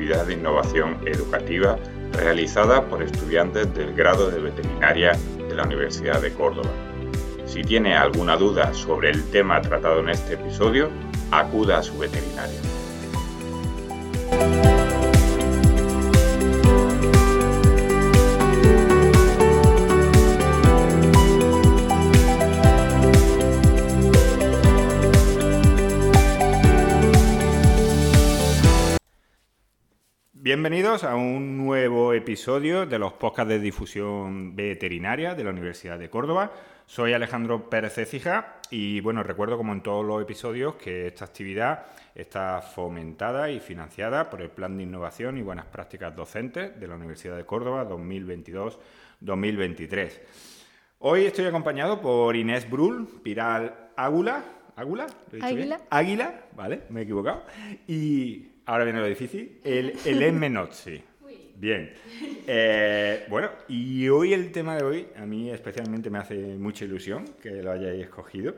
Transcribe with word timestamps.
de 0.00 0.32
innovación 0.32 0.96
educativa 1.04 1.78
realizada 2.12 2.86
por 2.86 3.02
estudiantes 3.02 3.72
del 3.74 3.94
grado 3.94 4.30
de 4.30 4.40
veterinaria 4.40 5.12
de 5.36 5.54
la 5.54 5.64
Universidad 5.64 6.22
de 6.22 6.32
Córdoba. 6.32 6.70
Si 7.44 7.62
tiene 7.62 7.94
alguna 7.94 8.36
duda 8.36 8.72
sobre 8.72 9.10
el 9.10 9.22
tema 9.30 9.60
tratado 9.60 10.00
en 10.00 10.08
este 10.08 10.34
episodio, 10.34 10.88
acuda 11.30 11.78
a 11.78 11.82
su 11.82 11.98
veterinario. 11.98 12.79
Bienvenidos 30.52 31.04
a 31.04 31.14
un 31.14 31.58
nuevo 31.58 32.12
episodio 32.12 32.84
de 32.84 32.98
los 32.98 33.12
podcasts 33.12 33.50
de 33.50 33.60
difusión 33.60 34.56
veterinaria 34.56 35.36
de 35.36 35.44
la 35.44 35.50
Universidad 35.50 35.96
de 35.96 36.10
Córdoba. 36.10 36.50
Soy 36.86 37.12
Alejandro 37.12 37.70
Pérez 37.70 37.96
Ecija 37.98 38.56
y 38.68 39.00
bueno, 39.00 39.22
recuerdo 39.22 39.56
como 39.56 39.72
en 39.72 39.80
todos 39.80 40.04
los 40.04 40.20
episodios 40.20 40.74
que 40.74 41.06
esta 41.06 41.24
actividad 41.24 41.86
está 42.16 42.62
fomentada 42.62 43.48
y 43.48 43.60
financiada 43.60 44.28
por 44.28 44.42
el 44.42 44.50
Plan 44.50 44.76
de 44.76 44.82
Innovación 44.82 45.38
y 45.38 45.42
Buenas 45.42 45.66
Prácticas 45.66 46.16
Docentes 46.16 46.80
de 46.80 46.88
la 46.88 46.96
Universidad 46.96 47.36
de 47.36 47.46
Córdoba 47.46 47.88
2022-2023. 47.88 50.20
Hoy 50.98 51.26
estoy 51.26 51.44
acompañado 51.44 52.00
por 52.00 52.34
Inés 52.34 52.68
Brul, 52.68 53.06
Piral 53.22 53.90
Águla. 53.94 54.42
¿Águla? 54.74 55.06
Águila. 55.42 55.80
Águila, 55.90 56.46
vale, 56.56 56.80
me 56.88 57.00
he 57.00 57.02
equivocado. 57.04 57.44
Y 57.86 58.49
ahora 58.70 58.84
viene 58.84 59.00
lo 59.00 59.06
difícil, 59.06 59.58
el, 59.64 59.94
el 60.04 60.32
Menozzi. 60.40 61.02
Bien. 61.56 61.92
Eh, 62.46 63.26
bueno, 63.28 63.50
y 63.68 64.08
hoy 64.08 64.32
el 64.32 64.50
tema 64.52 64.76
de 64.76 64.84
hoy 64.84 65.08
a 65.16 65.26
mí 65.26 65.50
especialmente 65.50 66.08
me 66.08 66.18
hace 66.18 66.56
mucha 66.56 66.84
ilusión 66.84 67.24
que 67.42 67.62
lo 67.62 67.72
hayáis 67.72 68.04
escogido, 68.04 68.54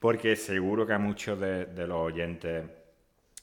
porque 0.00 0.34
seguro 0.34 0.84
que 0.84 0.92
a 0.92 0.98
muchos 0.98 1.40
de, 1.40 1.66
los 1.86 1.96
oyentes 1.96 2.64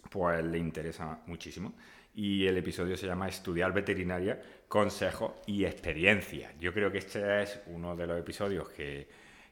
pues 0.09 0.43
le 0.43 0.57
interesa 0.57 1.21
muchísimo. 1.25 1.73
Y 2.13 2.45
el 2.45 2.57
episodio 2.57 2.97
se 2.97 3.07
llama 3.07 3.29
Estudiar 3.29 3.71
veterinaria, 3.71 4.41
consejos 4.67 5.31
y 5.47 5.63
experiencia. 5.63 6.51
Yo 6.59 6.73
creo 6.73 6.91
que 6.91 6.97
este 6.97 7.43
es 7.43 7.61
uno 7.67 7.95
de 7.95 8.05
los 8.05 8.19
episodios 8.19 8.69
que, 8.69 9.07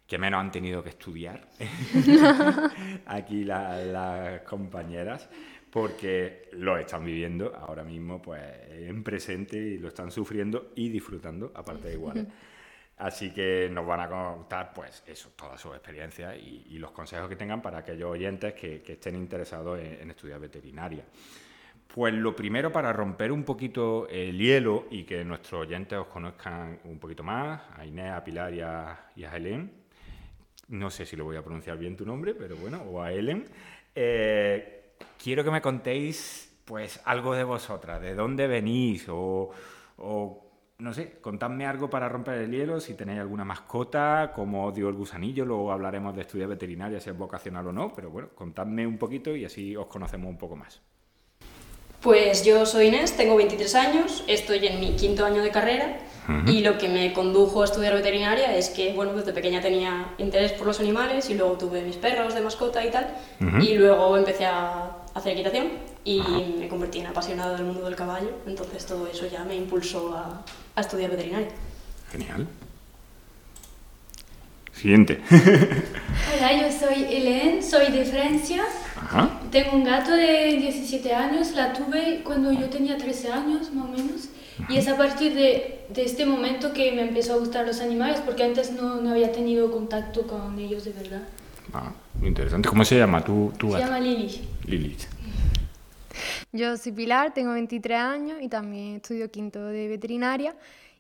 que 0.06 0.18
menos 0.18 0.42
han 0.42 0.52
tenido 0.52 0.84
que 0.84 0.90
estudiar 0.90 1.48
aquí 3.06 3.46
las 3.46 4.42
compañeras 4.42 5.30
porque 5.78 6.50
lo 6.54 6.76
están 6.76 7.06
viviendo 7.06 7.56
ahora 7.56 7.84
mismo 7.84 8.20
pues 8.20 8.42
en 8.72 9.04
presente 9.04 9.58
y 9.58 9.78
lo 9.78 9.90
están 9.90 10.10
sufriendo 10.10 10.72
y 10.74 10.90
disfrutando 10.90 11.52
aparte 11.54 11.90
de 11.90 11.94
igual. 11.94 12.28
Así 12.98 13.32
que 13.32 13.70
nos 13.72 13.86
van 13.86 14.00
a 14.00 14.10
contar 14.10 14.74
pues 14.74 15.04
eso, 15.06 15.34
toda 15.36 15.56
su 15.56 15.72
experiencia 15.76 16.36
y, 16.36 16.80
los 16.80 16.90
consejos 16.90 17.30
que 17.30 17.36
tengan 17.36 17.62
para 17.62 17.78
aquellos 17.78 18.10
oyentes 18.10 18.56
que, 18.56 18.82
estén 18.88 19.14
interesados 19.18 19.80
en, 19.80 20.10
estudiar 20.10 20.40
veterinaria. 20.40 21.04
Pues 21.94 22.12
lo 22.12 22.36
primero 22.36 22.72
para 22.72 22.92
romper 22.92 23.32
un 23.32 23.44
poquito 23.44 24.08
el 24.10 24.36
hielo 24.36 24.88
y 24.90 25.04
que 25.04 25.24
nuestros 25.24 25.62
oyentes 25.62 26.00
os 26.00 26.08
conozcan 26.08 26.80
un 26.86 26.98
poquito 26.98 27.22
más, 27.22 27.62
a 27.78 27.86
Inés, 27.86 28.14
a 28.14 28.24
Pilar 28.24 28.52
y 28.52 28.62
a, 28.62 29.12
y 29.16 29.26
Helen, 29.26 29.72
no 30.70 30.90
sé 30.90 31.06
si 31.06 31.16
lo 31.16 31.26
voy 31.26 31.38
a 31.38 31.44
pronunciar 31.44 31.78
bien 31.78 31.96
tu 31.96 32.04
nombre, 32.04 32.34
pero 32.34 32.56
bueno, 32.56 32.82
o 32.82 33.00
a 33.00 33.14
Helen, 33.14 33.46
eh, 33.94 34.77
quiero 35.22 35.44
que 35.44 35.52
me 35.52 35.62
contéis 35.62 36.54
pues 36.66 37.00
algo 37.06 37.34
de 37.34 37.44
vosotras, 37.44 38.02
de 38.02 38.14
dónde 38.14 38.48
venís 38.48 39.06
o, 39.10 39.52
no 40.80 40.94
sé, 40.94 41.20
contadme 41.22 41.66
algo 41.66 41.90
para 41.90 42.10
romper 42.10 42.40
el 42.40 42.52
hielo, 42.52 42.80
si 42.80 42.94
tenéis 42.94 43.20
alguna 43.20 43.46
mascota, 43.46 44.34
como 44.36 44.72
dio 44.72 44.90
el 44.90 44.96
gusanillo, 44.96 45.46
luego 45.46 45.72
hablaremos 45.72 46.16
de 46.16 46.22
estudiar 46.22 46.50
veterinaria, 46.50 47.00
si 47.00 47.10
es 47.10 47.18
vocacional 47.18 47.68
o 47.68 47.72
no, 47.72 47.94
pero 47.94 48.10
bueno, 48.10 48.30
contadme 48.36 48.86
un 48.86 48.98
poquito 48.98 49.36
y 49.36 49.46
así 49.46 49.76
os 49.76 49.88
conocemos 49.88 50.30
un 50.30 50.38
poco 50.38 50.56
más. 50.56 50.82
Pues 52.02 52.46
yo 52.46 52.66
soy 52.66 52.88
Inés, 52.88 53.18
tengo 53.18 53.36
23 53.38 53.76
años, 53.76 54.24
estoy 54.28 54.68
en 54.68 54.80
mi 54.80 54.96
quinto 54.96 55.26
año 55.26 55.42
de 55.42 55.52
carrera 55.52 56.00
y 56.46 56.60
lo 56.62 56.78
que 56.78 56.90
me 56.90 57.14
condujo 57.14 57.62
a 57.62 57.66
estudiar 57.66 57.94
veterinaria 57.94 58.56
es 58.56 58.70
que, 58.70 58.94
bueno, 58.94 59.14
desde 59.14 59.32
pequeña 59.34 59.62
tenía 59.62 60.14
interés 60.18 60.52
por 60.52 60.68
los 60.68 60.80
animales 60.80 61.30
y 61.30 61.36
luego 61.36 61.54
tuve 61.58 61.82
mis 61.82 61.96
perros 61.96 62.34
de 62.34 62.42
mascota 62.42 62.86
y 62.86 62.92
tal 62.92 63.08
y 63.62 63.76
luego 63.76 64.18
empecé 64.18 64.46
a 64.46 64.92
hacer 65.14 65.34
equitación 65.34 65.68
y 66.04 66.22
me 66.60 66.68
convertí 66.68 67.00
en 67.00 67.08
apasionada 67.08 67.56
del 67.56 67.66
mundo 67.66 67.86
del 67.86 67.96
caballo, 67.96 68.30
entonces 68.46 68.86
todo 68.86 69.08
eso 69.08 69.26
ya 69.28 69.44
me 69.44 69.56
impulsó 69.56 70.16
a, 70.16 70.44
a 70.76 70.82
estudiar 70.82 71.12
veterinaria. 71.12 71.50
Genial. 72.12 72.48
Siguiente. 74.74 75.20
Hola, 75.32 76.54
yo 76.62 76.72
soy 76.72 77.04
Helen, 77.10 77.64
soy 77.64 77.92
de 77.92 78.06
Francia. 78.06 78.64
Tengo 79.52 79.76
un 79.76 79.84
gato 79.84 80.12
de 80.12 80.56
17 80.60 81.14
años, 81.14 81.52
la 81.54 81.74
tuve 81.74 82.22
cuando 82.24 82.52
yo 82.52 82.70
tenía 82.70 82.96
13 82.96 83.32
años 83.32 83.74
más 83.74 83.86
o 83.86 83.88
menos. 83.88 84.30
Y 84.70 84.78
es 84.78 84.88
a 84.88 84.98
partir 84.98 85.34
de, 85.34 85.86
de, 85.90 86.04
este 86.04 86.26
momento 86.26 86.74
que 86.74 86.92
me 86.92 87.02
empezó 87.04 87.34
a 87.34 87.38
gustar 87.38 87.66
los 87.66 87.80
animales, 87.80 88.20
porque 88.26 88.44
antes 88.44 88.72
no, 88.72 89.02
no 89.02 89.12
había 89.12 89.32
tenido 89.32 89.72
contacto 89.72 90.26
con 90.28 90.58
ellos 90.60 90.84
de 90.86 90.94
verdad. 90.94 91.22
Ah, 91.74 91.92
muy 92.16 92.30
interesante. 92.30 92.68
¿Cómo 92.68 92.84
se 92.84 92.98
llama 92.98 93.24
tu, 93.24 93.54
tu 93.58 93.72
Se 93.72 93.80
llama 93.80 94.00
Lili. 94.00 94.42
Lili. 94.66 94.98
Yo 96.52 96.76
soy 96.78 96.92
Pilar, 96.92 97.34
tengo 97.34 97.54
23 97.54 97.98
años 98.00 98.38
y 98.42 98.48
también 98.48 98.96
estudio 98.96 99.30
quinto 99.30 99.64
de 99.66 99.88
veterinaria. 99.88 100.56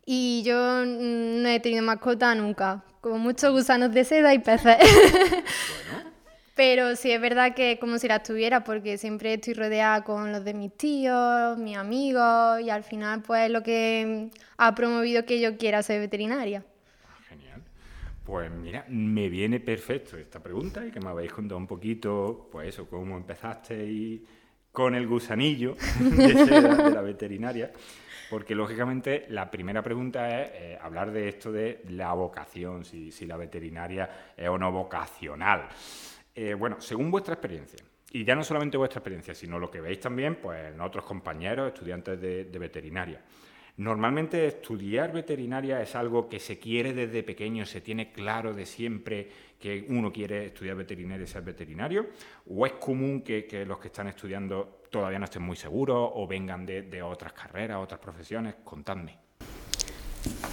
Y 0.05 0.43
yo 0.43 0.85
no 0.85 1.49
he 1.49 1.59
tenido 1.59 1.83
mascota 1.83 2.33
nunca, 2.35 2.83
como 3.01 3.17
muchos 3.17 3.51
gusanos 3.51 3.91
de 3.91 4.05
seda 4.05 4.33
y 4.33 4.39
peces. 4.39 4.77
Pero 6.57 6.95
sí 6.95 7.11
es 7.11 7.21
verdad 7.21 7.53
que 7.53 7.77
como 7.79 7.99
si 7.99 8.07
las 8.07 8.23
tuviera, 8.23 8.63
porque 8.63 8.97
siempre 8.97 9.35
estoy 9.35 9.53
rodeada 9.53 10.03
con 10.03 10.31
los 10.31 10.43
de 10.43 10.55
mis 10.55 10.75
tíos, 10.75 11.55
mis 11.59 11.77
amigos, 11.77 12.59
y 12.61 12.71
al 12.71 12.83
final 12.83 13.21
pues 13.21 13.51
lo 13.51 13.61
que 13.61 14.31
ha 14.57 14.73
promovido 14.73 15.23
que 15.23 15.39
yo 15.39 15.55
quiera 15.55 15.83
ser 15.83 15.99
veterinaria. 16.01 16.65
Genial. 17.29 17.61
Pues 18.25 18.49
mira, 18.51 18.85
me 18.89 19.29
viene 19.29 19.59
perfecto 19.59 20.17
esta 20.17 20.41
pregunta 20.41 20.83
y 20.83 20.89
que 20.89 20.99
me 20.99 21.09
habéis 21.09 21.31
contado 21.31 21.59
un 21.59 21.67
poquito, 21.67 22.49
pues 22.51 22.69
eso, 22.69 22.89
cómo 22.89 23.15
empezaste 23.15 23.85
y 23.85 24.25
con 24.71 24.95
el 24.95 25.07
gusanillo 25.07 25.75
de 25.99 26.33
seda 26.45 26.75
de 26.75 26.91
la 26.91 27.01
veterinaria. 27.01 27.71
Porque 28.29 28.55
lógicamente 28.55 29.25
la 29.29 29.49
primera 29.49 29.81
pregunta 29.81 30.41
es 30.41 30.49
eh, 30.53 30.77
hablar 30.81 31.11
de 31.11 31.29
esto 31.29 31.51
de 31.51 31.83
la 31.89 32.13
vocación, 32.13 32.83
si, 32.83 33.11
la 33.25 33.37
veterinaria 33.37 34.33
es 34.35 34.49
o 34.49 34.57
no 34.57 34.71
vocacional. 34.71 35.67
Eh, 36.39 36.53
bueno, 36.53 36.79
según 36.79 37.09
vuestra 37.09 37.33
experiencia, 37.33 37.79
y 38.11 38.23
ya 38.23 38.35
no 38.35 38.43
solamente 38.43 38.77
vuestra 38.77 38.99
experiencia, 38.99 39.33
sino 39.33 39.57
lo 39.57 39.71
que 39.71 39.81
veis 39.81 39.99
también 39.99 40.35
pues, 40.35 40.71
en 40.71 40.79
otros 40.81 41.03
compañeros, 41.03 41.73
estudiantes 41.73 42.21
de, 42.21 42.59
veterinaria. 42.59 43.23
Normalmente 43.77 44.45
estudiar 44.45 45.11
veterinaria 45.11 45.81
es 45.81 45.95
algo 45.95 46.29
que 46.29 46.39
se 46.39 46.59
quiere 46.59 46.93
desde 46.93 47.23
pequeño, 47.23 47.65
se 47.65 47.81
tiene 47.81 48.11
claro 48.11 48.53
de 48.53 48.67
siempre 48.67 49.27
que 49.59 49.87
uno 49.89 50.13
quiere 50.13 50.45
estudiar 50.45 50.75
veterinaria 50.75 51.23
y 51.23 51.27
ser 51.27 51.41
veterinario, 51.41 52.05
o 52.45 52.67
es 52.67 52.73
común 52.73 53.23
que, 53.23 53.47
que 53.47 53.65
los 53.65 53.79
que 53.79 53.87
están 53.87 54.07
estudiando 54.07 54.83
todavía 54.91 55.17
no 55.17 55.25
estén 55.25 55.41
muy 55.41 55.55
seguros 55.55 56.11
o 56.13 56.27
vengan 56.27 56.67
de, 56.67 57.01
otras 57.01 57.33
carreras, 57.33 57.79
otras 57.81 57.99
profesiones? 57.99 58.57
Contadme. 58.63 59.17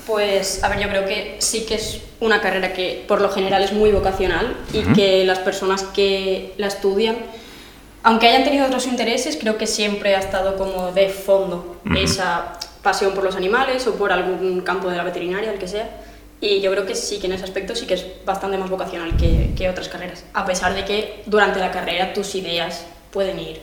Pues, 0.07 0.63
a 0.63 0.69
ver, 0.69 0.81
yo 0.81 0.89
creo 0.89 1.07
que 1.07 1.37
sí 1.39 1.65
que 1.65 1.77
es 1.77 2.01
una 2.21 2.41
carrera 2.41 2.73
que 2.73 3.05
por 3.09 3.21
lo 3.21 3.31
general 3.31 3.63
es 3.63 3.73
muy 3.73 3.91
vocacional 3.91 4.57
y 4.73 4.83
que 4.93 5.25
las 5.25 5.39
personas 5.39 5.83
que 5.83 6.53
la 6.59 6.67
estudian, 6.67 7.17
aunque 8.03 8.29
hayan 8.29 8.45
tenido 8.45 8.67
otros 8.67 8.87
intereses, 8.87 9.39
creo 9.41 9.57
que 9.57 9.67
siempre 9.67 10.15
ha 10.15 10.19
estado 10.19 10.57
como 10.57 10.93
de 10.93 11.09
fondo 11.09 11.81
esa 11.97 12.59
pasión 12.83 13.15
por 13.15 13.25
los 13.25 13.35
animales 13.35 13.87
o 13.87 13.95
por 13.95 14.13
algún 14.13 14.61
campo 14.61 14.91
de 14.91 14.97
la 14.97 15.05
veterinaria, 15.05 15.53
el 15.53 15.59
que 15.59 15.69
sea. 15.69 15.89
Y 16.41 16.61
yo 16.61 16.71
creo 16.71 16.85
que 16.85 16.95
sí 16.95 17.19
que 17.19 17.27
en 17.27 17.33
ese 17.33 17.45
aspecto 17.45 17.75
sí 17.75 17.87
que 17.87 17.95
es 17.95 18.05
bastante 18.27 18.59
más 18.59 18.69
vocacional 18.69 19.17
que, 19.17 19.53
que 19.57 19.71
otras 19.71 19.89
carreras, 19.89 20.25
a 20.35 20.45
pesar 20.45 20.75
de 20.75 20.85
que 20.85 21.23
durante 21.25 21.61
la 21.61 21.71
carrera 21.71 22.13
tus 22.13 22.35
ideas 22.35 22.85
pueden 23.11 23.39
ir 23.39 23.61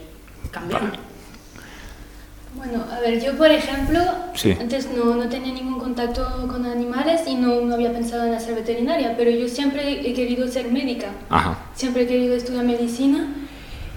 bueno, 2.55 2.83
a 2.91 2.99
ver, 2.99 3.21
yo 3.23 3.37
por 3.37 3.49
ejemplo, 3.49 4.01
antes 4.59 4.89
no, 4.91 5.15
no, 5.15 5.29
tenía 5.29 5.53
ningún 5.53 5.79
contacto 5.79 6.47
con 6.47 6.65
animales 6.65 7.21
y 7.27 7.35
no, 7.35 7.61
no, 7.61 7.75
había 7.75 7.93
pensado 7.93 8.25
en 8.25 8.33
hacer 8.33 8.55
veterinaria, 8.55 9.15
pero 9.17 9.31
yo 9.31 9.47
siempre 9.47 10.07
he 10.07 10.13
querido 10.13 10.47
ser 10.47 10.71
médica, 10.71 11.07
siempre 11.73 12.03
he 12.03 12.07
querido 12.07 12.35
estudiar 12.35 12.65
medicina 12.65 13.33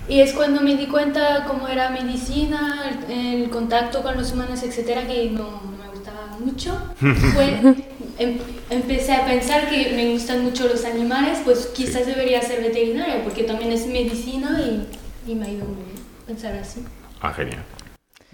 y 0.09 0.21
es 0.21 0.33
cuando 0.33 0.61
me 0.61 0.77
di 0.77 0.87
cuenta 0.87 1.45
cómo 1.47 1.67
era 1.67 1.91
medicina, 1.91 2.99
el, 3.09 3.49
contacto 3.51 4.03
con 4.03 4.17
los 4.17 4.33
humanos, 4.33 4.63
etcétera, 4.63 5.07
que 5.07 5.31
no, 5.31 5.63
me 5.79 5.89
gustaba 5.93 6.37
mucho. 6.39 6.81
Em, 8.17 8.39
empecé 8.71 9.13
a 9.13 9.27
pensar 9.27 9.69
que 9.69 9.91
me 9.97 10.13
gustan 10.13 10.45
mucho 10.45 10.69
los 10.69 10.85
animales, 10.85 11.41
pues 11.45 11.73
quizás 11.75 12.07
debería 12.07 12.41
ser 12.43 12.63
veterinaria 12.63 13.25
porque 13.25 13.43
también 13.43 13.73
es 13.73 13.89
medicina 13.89 14.61
y, 14.61 14.87
y 15.29 15.35
me 15.35 15.47
ha 15.47 15.51
ido 15.51 15.65
muy 15.65 15.83
bien 15.83 15.97
pensar 16.25 16.55
así. 16.55 16.85
Ah, 17.21 17.33
genial. 17.33 17.65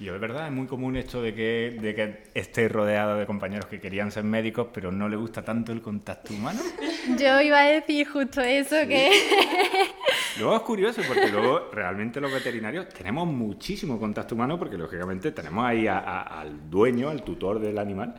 Y 0.01 0.09
es 0.09 0.19
verdad, 0.19 0.47
es 0.47 0.53
muy 0.53 0.67
común 0.67 0.97
esto 0.97 1.21
de 1.21 1.35
que, 1.35 1.79
de 1.79 1.95
que 1.95 2.23
esté 2.33 2.71
rodeado 2.71 3.17
de 3.17 3.27
compañeros 3.27 3.67
que 3.67 3.79
querían 3.79 4.11
ser 4.11 4.25
médicos, 4.25 4.69
pero 4.73 4.91
no 4.91 5.11
le 5.11 5.17
gusta 5.17 5.45
tanto 5.45 5.73
el 5.73 5.83
contacto 5.83 6.33
humano. 6.33 6.61
Yo 7.19 7.39
iba 7.43 7.61
a 7.61 7.67
decir 7.67 8.09
justo 8.09 8.41
eso, 8.41 8.77
que... 8.89 9.11
Luego 10.39 10.57
es 10.57 10.63
curioso, 10.63 11.03
porque 11.07 11.29
luego 11.29 11.69
realmente 11.71 12.19
los 12.19 12.33
veterinarios 12.33 12.89
tenemos 12.89 13.27
muchísimo 13.27 13.99
contacto 13.99 14.35
humano, 14.35 14.59
porque 14.59 14.79
lógicamente 14.79 15.33
tenemos 15.33 15.67
ahí 15.67 15.87
al 15.87 16.71
dueño, 16.71 17.11
al 17.11 17.23
tutor 17.23 17.59
del 17.59 17.77
animal, 17.79 18.15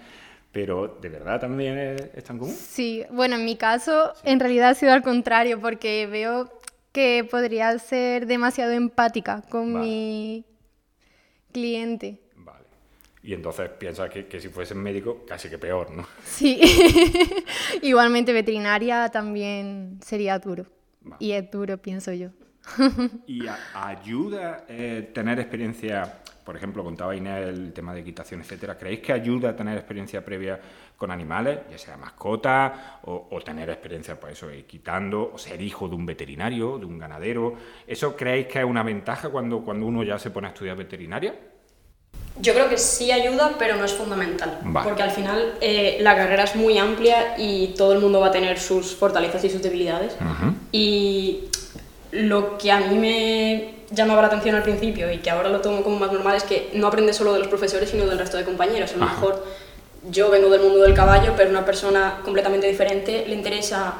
pero 0.51 0.99
¿de 1.01 1.09
verdad 1.09 1.39
también 1.39 1.77
es, 2.13 2.23
tan 2.23 2.37
común? 2.37 2.53
Sí, 2.53 3.03
bueno, 3.09 3.37
en 3.37 3.45
mi 3.45 3.55
caso 3.55 4.13
en 4.23 4.39
realidad 4.39 4.69
ha 4.69 4.75
sido 4.75 4.91
al 4.93 5.01
contrario, 5.01 5.59
porque 5.59 6.05
veo 6.05 6.51
que 6.91 7.25
podría 7.31 7.79
ser 7.79 8.27
demasiado 8.27 8.73
empática 8.73 9.41
con 9.49 9.79
mi 9.79 10.43
cliente. 11.51 12.19
Vale. 12.35 12.65
Y 13.23 13.33
entonces 13.33 13.69
piensa 13.69 14.09
que, 14.09 14.27
que 14.27 14.39
si 14.39 14.49
fuese 14.49 14.73
médico, 14.75 15.25
casi 15.27 15.49
que 15.49 15.57
peor, 15.57 15.91
¿no? 15.91 16.07
Sí. 16.25 16.59
Igualmente 17.81 18.33
veterinaria 18.33 19.09
también 19.09 19.99
sería 20.03 20.39
duro. 20.39 20.65
Y 21.19 21.31
es 21.31 21.49
duro, 21.49 21.77
pienso 21.77 22.13
yo. 22.13 22.29
¿Y 23.25 23.43
ayuda 23.73 24.65
eh, 24.67 25.09
tener 25.13 25.39
experiencia, 25.39 26.21
por 26.43 26.55
ejemplo, 26.55 26.83
contaba 26.83 27.15
Inés 27.15 27.47
el 27.47 27.73
tema 27.73 27.93
de 27.93 28.01
equitación, 28.01 28.41
etcétera, 28.41 28.77
¿creéis 28.77 28.99
que 28.99 29.13
ayuda 29.13 29.49
a 29.49 29.55
tener 29.55 29.77
experiencia 29.77 30.23
previa 30.23 30.59
con 30.97 31.11
animales, 31.11 31.59
ya 31.69 31.77
sea 31.77 31.97
mascota 31.97 32.99
o, 33.03 33.39
tener 33.43 33.69
experiencia, 33.69 34.19
pues 34.19 34.33
eso, 34.33 34.49
equitando, 34.49 35.31
o 35.33 35.37
ser 35.37 35.61
hijo 35.61 35.87
de 35.87 35.95
un 35.95 36.05
veterinario, 36.05 36.77
de 36.77 36.85
un 36.85 36.99
ganadero? 36.99 37.55
¿Eso 37.87 38.15
creéis 38.15 38.47
que 38.47 38.59
es 38.59 38.65
una 38.65 38.83
ventaja 38.83 39.29
cuando, 39.29 39.61
cuando 39.61 39.85
uno 39.85 40.03
ya 40.03 40.19
se 40.19 40.29
pone 40.29 40.47
a 40.47 40.49
estudiar 40.51 40.77
veterinaria? 40.77 41.33
Yo 42.39 42.53
creo 42.53 42.69
que 42.69 42.77
sí 42.77 43.11
ayuda, 43.11 43.55
pero 43.59 43.75
no 43.75 43.85
es 43.85 43.93
fundamental. 43.93 44.59
Porque 44.83 45.03
al 45.03 45.11
final 45.11 45.55
eh, 45.61 45.97
la 46.01 46.15
carrera 46.15 46.43
es 46.43 46.55
muy 46.55 46.77
amplia 46.77 47.35
y 47.37 47.73
todo 47.77 47.93
el 47.93 47.99
mundo 47.99 48.19
va 48.19 48.27
a 48.27 48.31
tener 48.31 48.57
sus 48.57 48.95
fortalezas 48.95 49.43
y 49.43 49.49
sus 49.49 49.61
debilidades. 49.61 50.15
Y 50.71 51.45
lo 52.11 52.57
que 52.57 52.71
a 52.71 52.79
mí 52.79 52.97
me 52.97 53.81
llamaba 53.91 54.21
la 54.21 54.27
atención 54.27 54.55
al 54.55 54.63
principio 54.63 55.11
y 55.11 55.17
que 55.17 55.29
ahora 55.29 55.49
lo 55.49 55.61
tomo 55.61 55.83
como 55.83 55.99
más 55.99 56.11
normal 56.11 56.35
es 56.35 56.43
que 56.43 56.69
no 56.73 56.87
aprendes 56.87 57.15
solo 57.15 57.33
de 57.33 57.39
los 57.39 57.47
profesores, 57.47 57.89
sino 57.89 58.05
del 58.05 58.17
resto 58.17 58.37
de 58.37 58.43
compañeros. 58.43 58.93
A 58.93 58.97
lo 58.97 59.05
mejor 59.05 59.45
yo 60.09 60.29
vengo 60.29 60.49
del 60.49 60.61
mundo 60.61 60.79
del 60.79 60.93
caballo, 60.93 61.33
pero 61.35 61.49
una 61.49 61.65
persona 61.65 62.19
completamente 62.23 62.67
diferente 62.67 63.25
le 63.27 63.35
interesa 63.35 63.95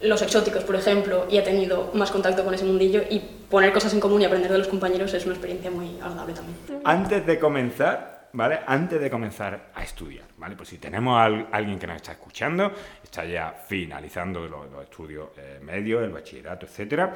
los 0.00 0.20
exóticos, 0.22 0.64
por 0.64 0.76
ejemplo, 0.76 1.26
y 1.30 1.38
ha 1.38 1.44
tenido 1.44 1.90
más 1.94 2.10
contacto 2.10 2.44
con 2.44 2.52
ese 2.52 2.64
mundillo 2.64 3.02
y 3.08 3.20
poner 3.48 3.72
cosas 3.72 3.94
en 3.94 4.00
común 4.00 4.20
y 4.20 4.24
aprender 4.24 4.50
de 4.52 4.58
los 4.58 4.68
compañeros 4.68 5.14
es 5.14 5.24
una 5.24 5.34
experiencia 5.34 5.70
muy 5.70 5.96
agradable 6.02 6.34
también. 6.34 6.58
Antes 6.84 7.24
de 7.24 7.38
comenzar, 7.38 8.13
¿vale? 8.34 8.60
Antes 8.66 9.00
de 9.00 9.10
comenzar 9.10 9.70
a 9.74 9.82
estudiar, 9.82 10.26
¿vale? 10.36 10.56
Pues 10.56 10.68
si 10.68 10.78
tenemos 10.78 11.16
a 11.16 11.24
alguien 11.24 11.78
que 11.78 11.86
nos 11.86 11.96
está 11.96 12.12
escuchando, 12.12 12.72
está 13.02 13.24
ya 13.24 13.52
finalizando 13.66 14.46
los, 14.46 14.66
estudios 14.82 15.28
eh, 15.38 15.60
medios, 15.62 16.02
el 16.02 16.10
bachillerato, 16.10 16.66
etcétera, 16.66 17.14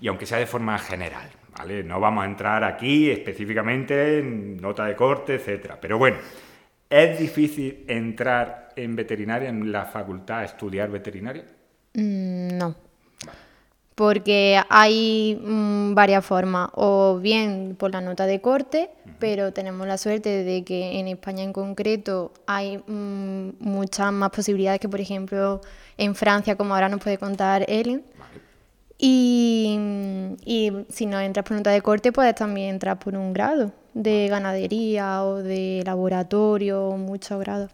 y 0.00 0.08
aunque 0.08 0.26
sea 0.26 0.38
de 0.38 0.46
forma 0.46 0.78
general, 0.78 1.28
¿vale? 1.56 1.82
No 1.82 1.98
vamos 1.98 2.22
a 2.22 2.26
entrar 2.26 2.62
aquí 2.64 3.10
específicamente 3.10 4.18
en 4.18 4.60
nota 4.60 4.84
de 4.84 4.94
corte, 4.94 5.34
etcétera, 5.36 5.78
pero 5.80 5.98
bueno, 5.98 6.18
¿es 6.88 7.18
difícil 7.18 7.84
entrar 7.88 8.68
en 8.76 8.94
veterinaria, 8.94 9.48
en 9.48 9.72
la 9.72 9.86
facultad 9.86 10.40
a 10.40 10.44
estudiar 10.44 10.90
veterinaria? 10.90 11.44
Mm, 11.94 12.58
no. 12.58 12.87
Porque 13.98 14.62
hay 14.68 15.40
mm, 15.44 15.92
varias 15.92 16.24
formas, 16.24 16.70
o 16.74 17.18
bien 17.20 17.74
por 17.76 17.90
la 17.90 18.00
nota 18.00 18.26
de 18.26 18.40
corte, 18.40 18.90
pero 19.18 19.52
tenemos 19.52 19.88
la 19.88 19.98
suerte 19.98 20.44
de 20.44 20.62
que 20.62 21.00
en 21.00 21.08
España 21.08 21.42
en 21.42 21.52
concreto 21.52 22.30
hay 22.46 22.78
mm, 22.78 23.54
muchas 23.58 24.12
más 24.12 24.30
posibilidades 24.30 24.78
que, 24.78 24.88
por 24.88 25.00
ejemplo, 25.00 25.60
en 25.96 26.14
Francia, 26.14 26.54
como 26.54 26.74
ahora 26.74 26.88
nos 26.88 27.00
puede 27.00 27.18
contar 27.18 27.64
Ellen. 27.68 28.04
Y, 28.98 30.36
y, 30.44 30.72
si 30.90 31.06
no 31.06 31.18
entras 31.18 31.44
por 31.44 31.56
nota 31.56 31.70
de 31.70 31.82
corte, 31.82 32.12
puedes 32.12 32.36
también 32.36 32.68
entrar 32.68 33.00
por 33.00 33.16
un 33.16 33.32
grado 33.32 33.72
de 33.94 34.28
ganadería 34.28 35.24
o 35.24 35.42
de 35.42 35.82
laboratorio, 35.84 36.92
muchos 36.92 37.40
grados. 37.40 37.72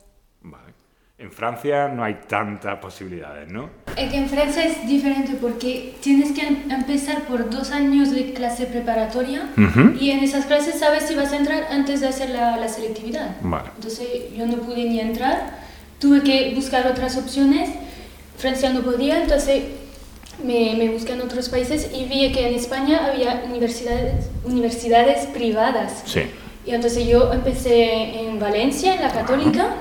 En 1.25 1.33
Francia 1.33 1.89
no 1.89 2.05
hay 2.05 2.19
tantas 2.29 2.79
posibilidades, 2.81 3.51
¿no? 3.51 3.71
Es 3.97 4.11
que 4.11 4.19
en 4.19 4.29
Francia 4.29 4.63
es 4.63 4.87
diferente 4.87 5.33
porque 5.41 5.95
tienes 6.03 6.33
que 6.33 6.47
em-, 6.47 6.71
empezar 6.71 7.23
por 7.23 7.49
dos 7.49 7.71
años 7.71 8.11
de 8.11 8.35
clase 8.35 8.67
preparatoria 8.67 9.49
y 9.99 10.11
en 10.11 10.19
esas 10.19 10.45
clases 10.45 10.79
sabes 10.79 11.05
si 11.05 11.15
vas 11.15 11.33
a 11.33 11.39
entrar 11.39 11.69
antes 11.71 12.03
de 12.03 12.09
hacer 12.09 12.29
la, 12.29 12.69
selectividad. 12.69 13.37
Entonces 13.43 14.07
yo 14.37 14.47
no 14.47 14.59
pude 14.59 14.85
ni 14.85 15.01
entrar, 15.01 15.61
tuve 15.99 16.21
que 16.21 16.53
buscar 16.55 16.87
otras 16.87 17.17
opciones, 17.17 17.71
Francia 18.37 18.69
no 18.69 18.83
podía, 18.83 19.23
entonces 19.23 19.65
me, 20.45 20.75
me 20.77 20.91
busqué 20.91 21.15
en 21.15 21.23
otros 21.23 21.49
países 21.49 21.91
y 21.91 22.05
vi 22.05 22.33
que 22.33 22.49
en 22.49 22.55
España 22.55 23.01
había 23.07 23.45
universidades, 23.47 24.29
universidades 24.45 25.25
privadas. 25.29 26.03
Sí. 26.05 26.25
Y 26.67 26.75
entonces 26.75 27.07
yo 27.07 27.33
empecé 27.33 28.21
en 28.21 28.39
Valencia, 28.39 28.95
en 28.95 29.01
la 29.01 29.11
Católica. 29.11 29.75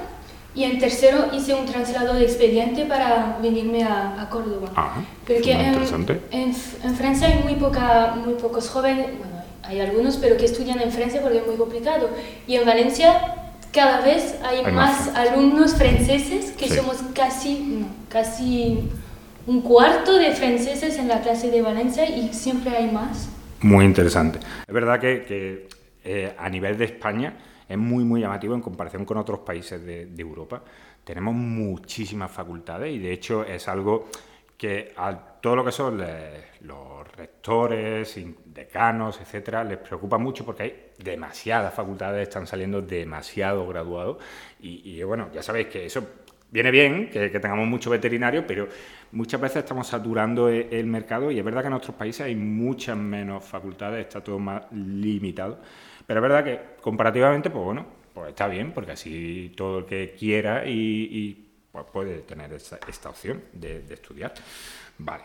Y 0.56 0.64
en 0.66 0.78
tercero 0.78 1.30
hice 1.34 1.56
un 1.56 1.66
traslado 1.66 2.14
de 2.14 2.24
expediente 2.24 2.86
para 2.86 3.40
venirme 3.42 3.84
a, 3.84 4.22
a 4.22 4.30
Córdoba. 4.30 4.70
Ah, 4.76 5.02
Porque 5.26 5.52
en, 5.52 5.74
en, 6.32 6.54
en, 6.84 6.96
Francia 6.96 7.28
hay 7.28 7.44
muy, 7.44 7.56
poca, 7.56 8.16
muy 8.24 8.36
pocos 8.36 8.70
jóvenes, 8.70 9.08
bueno, 9.18 9.44
hay 9.64 9.80
algunos, 9.80 10.18
pero 10.18 10.38
que 10.38 10.46
estudian 10.46 10.80
en 10.80 10.92
Francia 10.92 11.22
porque 11.22 11.40
es 11.40 11.48
muy 11.48 11.56
complicado. 11.56 12.10
Y 12.46 12.56
en 12.56 12.66
Valencia 12.66 13.36
cada 13.72 14.02
vez 14.02 14.36
hay, 14.44 14.64
más, 14.72 15.10
alumnos 15.16 15.74
franceses, 15.74 16.52
que 16.52 16.70
somos 16.70 16.98
casi, 17.16 17.86
casi 18.08 18.90
un 19.48 19.62
cuarto 19.62 20.14
de 20.14 20.32
franceses 20.32 20.98
en 21.00 21.08
la 21.08 21.22
clase 21.22 21.50
de 21.50 21.62
Valencia 21.64 22.08
y 22.08 22.32
siempre 22.34 22.78
hay 22.78 22.92
más. 22.92 23.30
Muy 23.62 23.86
interesante. 23.86 24.40
Es 24.68 24.74
verdad 24.74 25.00
que, 25.00 25.26
que 25.26 25.68
eh, 26.06 26.34
a 26.38 26.50
nivel 26.50 26.78
de 26.78 26.86
España 26.86 27.34
es 27.68 27.78
muy, 27.78 28.04
muy 28.04 28.22
llamativo 28.22 28.56
en 28.56 28.62
comparación 28.62 29.06
con 29.06 29.18
otros 29.18 29.40
países 29.40 29.84
de, 29.84 30.10
Europa. 30.18 30.62
Tenemos 31.04 31.34
muchísimas 31.34 32.32
facultades 32.32 32.94
y 32.94 33.00
de 33.00 33.12
hecho 33.12 33.44
es 33.44 33.68
algo 33.68 34.08
que 34.58 34.94
a 34.96 35.14
todo 35.42 35.58
lo 35.58 35.66
que 35.66 35.72
son 35.72 36.02
los 36.62 37.12
rectores, 37.18 38.18
decanos, 38.46 39.20
etcétera, 39.20 39.64
les 39.64 39.78
preocupa 39.78 40.18
mucho 40.18 40.46
porque 40.46 40.64
hay 40.64 40.86
demasiadas 40.98 41.74
facultades, 41.74 42.28
están 42.30 42.48
saliendo 42.48 42.82
demasiados 42.82 43.68
graduados 43.68 44.18
y, 44.62 45.04
bueno, 45.04 45.30
ya 45.34 45.44
sabéis 45.44 45.68
que 45.68 45.86
eso 45.86 46.08
viene 46.50 46.72
bien, 46.72 47.10
que, 47.10 47.30
tengamos 47.30 47.68
mucho 47.68 47.90
veterinario, 47.90 48.48
pero 48.48 48.70
muchas 49.12 49.42
veces 49.42 49.58
estamos 49.58 49.88
saturando 49.88 50.48
el, 50.48 50.68
el 50.72 50.86
mercado 50.86 51.32
y 51.32 51.40
es 51.40 51.44
verdad 51.44 51.62
que 51.62 51.68
en 51.68 51.74
otros 51.74 51.96
países 51.98 52.22
hay 52.22 52.36
muchas 52.36 52.96
menos 52.96 53.44
facultades, 53.44 54.06
está 54.06 54.24
todo 54.24 54.40
más 54.40 54.72
limitado. 54.72 55.60
Pero 56.06 56.20
es 56.20 56.22
verdad 56.22 56.44
que 56.44 56.60
comparativamente, 56.82 57.50
pues 57.50 57.64
bueno, 57.64 57.86
pues 58.14 58.30
está 58.30 58.48
bien, 58.48 58.72
porque 58.72 58.92
así 58.92 59.54
todo 59.56 59.80
el 59.80 59.86
que 59.86 60.16
quiera 60.18 60.64
y, 60.66 61.48
pues 61.72 61.86
puede 61.92 62.20
tener 62.20 62.54
esta, 62.54 63.10
opción 63.10 63.44
de, 63.54 63.84
estudiar. 63.90 64.34
Vale. 64.98 65.24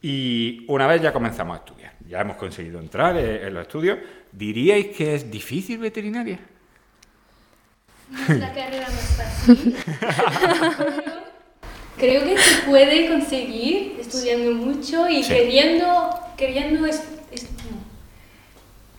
Y 0.00 0.64
una 0.68 0.86
vez 0.86 1.02
ya 1.02 1.12
comenzamos 1.12 1.56
a 1.56 1.60
estudiar, 1.60 1.92
ya 2.08 2.20
hemos 2.20 2.36
conseguido 2.36 2.80
entrar 2.80 3.16
en, 3.16 3.54
los 3.54 3.62
estudios, 3.62 3.98
¿diríais 4.32 4.96
que 4.96 5.14
es 5.14 5.30
difícil 5.30 5.78
veterinaria? 5.78 6.40
No 8.10 8.20
es 8.20 8.40
la 8.40 8.52
carrera 8.52 8.88
más 8.88 9.44
fácil. 9.46 9.76
creo 12.02 12.24
que 12.24 12.36
se 12.36 12.62
puede 12.62 13.08
conseguir 13.08 13.96
estudiando 14.00 14.52
mucho 14.52 15.08
y 15.08 15.22
queriendo, 15.22 16.10
queriendo 16.36 16.86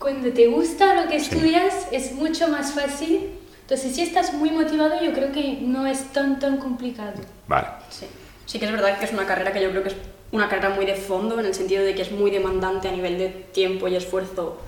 cuando 0.04 0.34
te 0.34 0.48
gusta 0.48 1.02
lo 1.02 1.10
que 1.10 1.16
estudias 1.16 1.88
es 1.94 2.12
mucho 2.12 2.50
más 2.50 2.74
fácil. 2.74 3.40
Entonces, 3.62 3.96
si 3.96 4.02
estás 4.02 4.34
muy 4.34 4.52
motivado, 4.52 5.02
yo 5.02 5.14
creo 5.14 5.32
que 5.32 5.60
no 5.62 5.88
es 5.88 6.12
tan, 6.12 6.40
tan 6.40 6.58
complicado. 6.58 7.14
Vale. 7.48 7.68
Sí. 7.90 8.06
sí 8.46 8.60
que 8.60 8.66
es 8.66 8.72
verdad 8.74 9.00
que 9.00 9.06
es 9.06 9.14
una 9.14 9.26
carrera 9.26 9.54
que 9.54 9.62
yo 9.64 9.70
creo 9.70 9.82
que 9.82 9.90
es 9.90 9.96
una 10.34 10.50
carrera 10.50 10.72
muy 10.72 10.86
de 10.86 10.96
fondo, 10.96 11.40
en 11.40 11.46
el 11.46 11.54
sentido 11.54 11.86
de 11.86 11.96
que 11.96 12.02
es 12.02 12.12
muy 12.12 12.32
demandante 12.32 12.90
a 12.90 12.92
nivel 12.92 13.18
de 13.18 13.30
tiempo 13.30 13.88
y 13.88 13.96
esfuerzo 13.96 14.60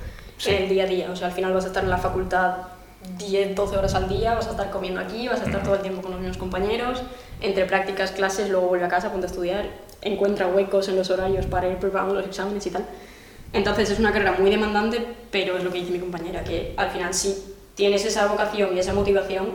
en 0.45 0.63
el 0.63 0.69
día 0.69 0.85
a 0.85 0.87
día. 0.87 1.11
O 1.11 1.17
sea, 1.17 1.27
al 1.27 1.33
final 1.33 1.53
vas 1.53 1.65
a 1.65 1.67
estar 1.67 1.83
en 1.83 1.89
la 1.89 1.97
facultad 1.97 2.55
10, 3.17 3.55
12 3.55 3.77
horas 3.77 3.93
al 3.93 4.07
día, 4.07 4.35
vas 4.35 4.47
a 4.47 4.51
estar 4.51 4.71
comiendo 4.71 5.01
aquí, 5.01 5.27
vas 5.27 5.41
a 5.41 5.43
estar 5.43 5.61
todo 5.63 5.75
el 5.75 5.81
tiempo 5.81 6.01
con 6.01 6.11
los 6.11 6.21
mismos 6.21 6.37
compañeros, 6.37 7.03
entre 7.41 7.65
prácticas, 7.65 8.11
clases, 8.11 8.49
luego 8.49 8.67
vuelve 8.67 8.85
a 8.85 8.89
casa, 8.89 9.11
ponte 9.11 9.27
a 9.27 9.29
estudiar, 9.29 9.65
encuentra 10.01 10.47
huecos 10.47 10.87
en 10.87 10.95
los 10.95 11.09
horarios 11.09 11.45
para 11.45 11.67
ir 11.67 11.75
preparando 11.75 12.13
los 12.13 12.25
exámenes 12.25 12.65
y 12.65 12.71
tal. 12.71 12.85
Entonces 13.55 13.89
es 13.89 13.99
una 13.99 14.11
carrera 14.11 14.33
muy 14.37 14.51
demandante, 14.51 15.01
pero 15.31 15.57
es 15.57 15.63
lo 15.63 15.71
que 15.71 15.79
dice 15.79 15.91
mi 15.91 15.99
compañera, 15.99 16.43
que 16.43 16.73
al 16.75 16.91
final 16.91 17.13
si 17.13 17.33
tienes 17.73 18.03
esa 18.03 18.27
vocación 18.27 18.75
y 18.75 18.79
esa 18.79 18.93
motivación, 18.93 19.47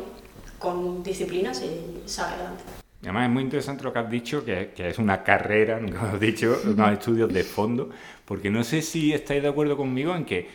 con 0.59 1.03
disciplina 1.03 1.53
se 1.53 1.69
sale 2.07 2.35
adelante. 2.35 2.65
Además 3.03 3.25
es 3.25 3.31
muy 3.31 3.43
interesante 3.43 3.85
lo 3.85 3.93
que 3.93 3.99
has 3.99 4.11
dicho, 4.11 4.43
que, 4.43 4.73
es 4.75 4.99
una 4.99 5.23
carrera, 5.23 5.79
como 5.99 6.15
has 6.15 6.21
dicho, 6.21 6.59
unos 6.65 6.93
estudios 6.93 7.31
de 7.31 7.45
fondo, 7.45 7.91
porque 8.25 8.51
no 8.51 8.65
sé 8.65 8.81
si 8.81 9.13
estáis 9.13 9.43
de 9.43 9.49
acuerdo 9.49 9.77
conmigo 9.77 10.17
en 10.17 10.25
que 10.25 10.49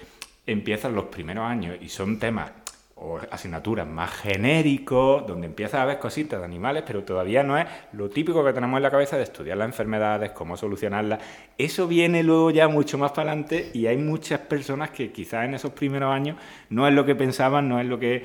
empiezan 0.47 0.95
los 0.95 1.05
primeros 1.05 1.45
años 1.45 1.77
y 1.79 1.89
son 1.89 2.17
temas 2.17 2.49
o 2.97 3.19
asignaturas 3.29 3.85
más 3.85 4.09
genéricos, 4.11 5.27
donde 5.27 5.47
empiezas 5.47 5.81
a 5.81 5.85
ver 5.85 5.99
cositas 5.99 6.39
de 6.39 6.45
animales, 6.45 6.83
pero 6.87 7.03
todavía 7.03 7.43
no 7.43 7.57
es 7.57 7.65
lo 7.91 8.09
típico 8.09 8.43
que 8.43 8.53
tenemos 8.53 8.77
en 8.77 8.83
la 8.83 8.91
cabeza 8.91 9.17
de 9.17 9.23
estudiar 9.23 9.57
las 9.57 9.67
enfermedades, 9.67 10.31
cómo 10.31 10.55
solucionarlas. 10.55 11.19
Eso 11.57 11.87
viene 11.87 12.23
luego 12.23 12.51
ya 12.51 12.69
mucho 12.69 12.97
más 12.97 13.11
para 13.11 13.31
adelante 13.31 13.69
y 13.73 13.87
hay 13.87 13.97
muchas 13.97 14.39
personas 14.39 14.91
que 14.91 15.11
quizás 15.11 15.43
en 15.43 15.55
esos 15.55 15.73
primeros 15.73 16.13
años 16.13 16.37
no 16.69 16.87
es 16.87 16.93
lo 16.93 17.05
que 17.05 17.15
pensaban, 17.15 17.67
no 17.67 17.79
es 17.79 17.85
lo 17.85 17.99
que... 17.99 18.23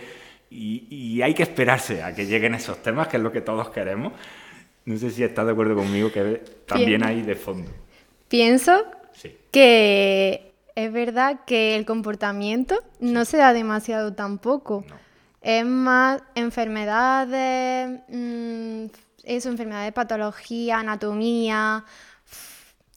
Y, 0.52 1.22
hay 1.22 1.34
que 1.34 1.44
esperarse 1.44 2.02
a 2.02 2.14
que 2.14 2.26
lleguen 2.26 2.54
esos 2.54 2.82
temas, 2.82 3.06
que 3.06 3.16
es 3.16 3.22
lo 3.22 3.30
que 3.30 3.40
todos 3.40 3.70
queremos. 3.70 4.12
No 4.84 4.96
sé 4.96 5.10
si 5.10 5.22
estás 5.22 5.46
de 5.46 5.52
acuerdo 5.52 5.76
conmigo, 5.76 6.10
que 6.10 6.42
también 6.66 7.04
hay 7.04 7.22
de 7.22 7.36
fondo. 7.36 7.70
Pienso 8.28 8.84
que 9.52 10.49
es 10.84 10.92
verdad 10.92 11.40
que 11.46 11.76
el 11.76 11.84
comportamiento 11.84 12.76
no 13.00 13.24
se 13.24 13.36
da 13.36 13.52
demasiado 13.52 14.14
tampoco. 14.14 14.84
Es 15.42 15.64
más 15.64 16.22
enfermedades, 16.34 18.00
mm, 18.08 18.86
eso, 19.24 19.48
enfermedades 19.48 19.88
de 19.88 19.92
patología, 19.92 20.78
anatomía, 20.78 21.84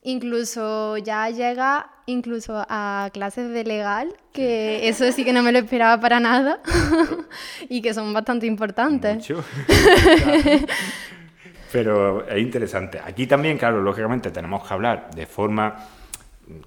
incluso 0.04 0.98
ya 0.98 1.30
llega 1.30 1.90
incluso 2.06 2.66
a 2.68 3.10
clases 3.14 3.50
de 3.50 3.64
legal, 3.64 4.14
que 4.32 4.88
eso 4.90 5.10
sí 5.12 5.24
que 5.24 5.34
no 5.34 5.44
me 5.44 5.52
lo 5.52 5.60
esperaba 5.60 6.00
para 6.02 6.20
nada 6.20 6.60
y 7.70 7.82
que 7.82 7.94
son 7.94 8.14
bastante 8.14 8.46
importantes. 8.46 9.28
Pero 11.72 12.28
es 12.28 12.40
interesante. 12.40 13.02
Aquí 13.04 13.26
también, 13.26 13.58
claro, 13.58 13.82
lógicamente 13.82 14.30
tenemos 14.30 14.68
que 14.68 14.74
hablar 14.74 15.10
de 15.16 15.26
forma 15.26 15.76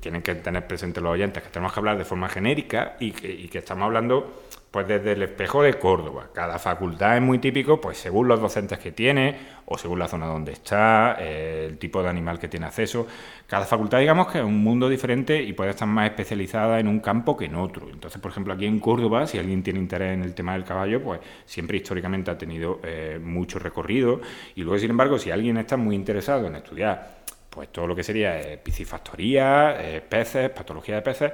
tienen 0.00 0.22
que 0.22 0.34
tener 0.36 0.66
presente 0.66 1.00
los 1.00 1.12
oyentes 1.12 1.42
que 1.42 1.50
tenemos 1.50 1.72
que 1.72 1.80
hablar 1.80 1.98
de 1.98 2.04
forma 2.04 2.28
genérica 2.28 2.96
y 2.98 3.12
que, 3.12 3.58
estamos 3.58 3.84
hablando 3.84 4.44
pues 4.70 4.86
desde 4.88 5.12
el 5.12 5.22
espejo 5.22 5.62
de 5.62 5.74
Córdoba. 5.74 6.28
Cada 6.34 6.58
facultad 6.58 7.16
es 7.16 7.22
muy 7.22 7.38
típico, 7.38 7.80
pues 7.80 7.96
según 7.96 8.28
los 8.28 8.40
docentes 8.40 8.78
que 8.78 8.92
tiene 8.92 9.56
o 9.64 9.78
según 9.78 9.98
la 9.98 10.06
zona 10.06 10.26
donde 10.26 10.52
está, 10.52 11.16
eh, 11.18 11.66
el 11.70 11.78
tipo 11.78 12.02
de 12.02 12.10
animal 12.10 12.38
que 12.38 12.48
tiene 12.48 12.66
acceso. 12.66 13.06
Cada 13.46 13.64
facultad, 13.64 14.00
digamos 14.00 14.28
que 14.28 14.38
es 14.38 14.44
un 14.44 14.62
mundo 14.62 14.88
diferente 14.90 15.42
y 15.42 15.54
puede 15.54 15.70
estar 15.70 15.88
más 15.88 16.10
especializada 16.10 16.78
en 16.78 16.88
un 16.88 17.00
campo 17.00 17.36
que 17.36 17.46
en 17.46 17.54
otro. 17.54 17.88
Entonces, 17.90 18.20
por 18.20 18.32
ejemplo, 18.32 18.52
aquí 18.52 18.66
en 18.66 18.78
Córdoba, 18.78 19.26
si 19.26 19.38
alguien 19.38 19.62
tiene 19.62 19.78
interés 19.78 20.12
en 20.12 20.22
el 20.22 20.34
tema 20.34 20.52
del 20.52 20.64
caballo, 20.64 21.02
pues 21.02 21.20
siempre 21.46 21.78
históricamente 21.78 22.30
ha 22.30 22.36
tenido 22.36 22.80
eh, 22.82 23.18
mucho 23.22 23.58
recorrido. 23.58 24.20
Y 24.56 24.62
luego, 24.62 24.78
sin 24.78 24.90
embargo, 24.90 25.18
si 25.18 25.30
alguien 25.30 25.56
está 25.56 25.78
muy 25.78 25.94
interesado 25.94 26.46
en 26.48 26.56
estudiar 26.56 27.24
pues 27.56 27.72
todo 27.72 27.86
lo 27.86 27.96
que 27.96 28.04
sería 28.04 28.38
eh, 28.38 28.58
piscifactoría, 28.58 29.78
eh, 29.80 30.02
peces, 30.06 30.50
patología 30.50 30.96
de 30.96 31.00
peces, 31.00 31.32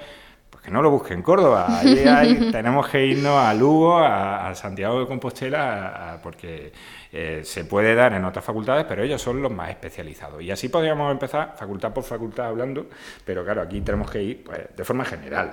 pues 0.48 0.62
que 0.62 0.70
no 0.70 0.80
lo 0.80 0.88
busque 0.88 1.14
en 1.14 1.22
Córdoba. 1.22 1.80
Ahí 1.80 2.48
tenemos 2.52 2.88
que 2.88 3.04
irnos 3.04 3.36
a 3.36 3.52
Lugo, 3.52 3.98
a, 3.98 4.54
Santiago 4.54 5.00
de 5.00 5.08
Compostela, 5.08 6.20
porque 6.22 6.72
eh, 7.10 7.40
se 7.42 7.64
puede 7.64 7.96
dar 7.96 8.12
en 8.12 8.24
otras 8.24 8.44
facultades, 8.44 8.84
pero 8.88 9.02
ellos 9.02 9.20
son 9.20 9.42
los 9.42 9.50
más 9.50 9.70
especializados. 9.70 10.40
Y 10.40 10.52
así 10.52 10.68
podríamos 10.68 11.10
empezar, 11.10 11.56
facultad 11.56 11.92
por 11.92 12.04
facultad, 12.04 12.46
hablando, 12.46 12.86
pero 13.24 13.42
claro, 13.42 13.62
aquí 13.62 13.80
tenemos 13.80 14.08
que 14.08 14.22
ir 14.22 14.44
pues, 14.44 14.60
de 14.76 14.84
forma 14.84 15.04
general. 15.04 15.50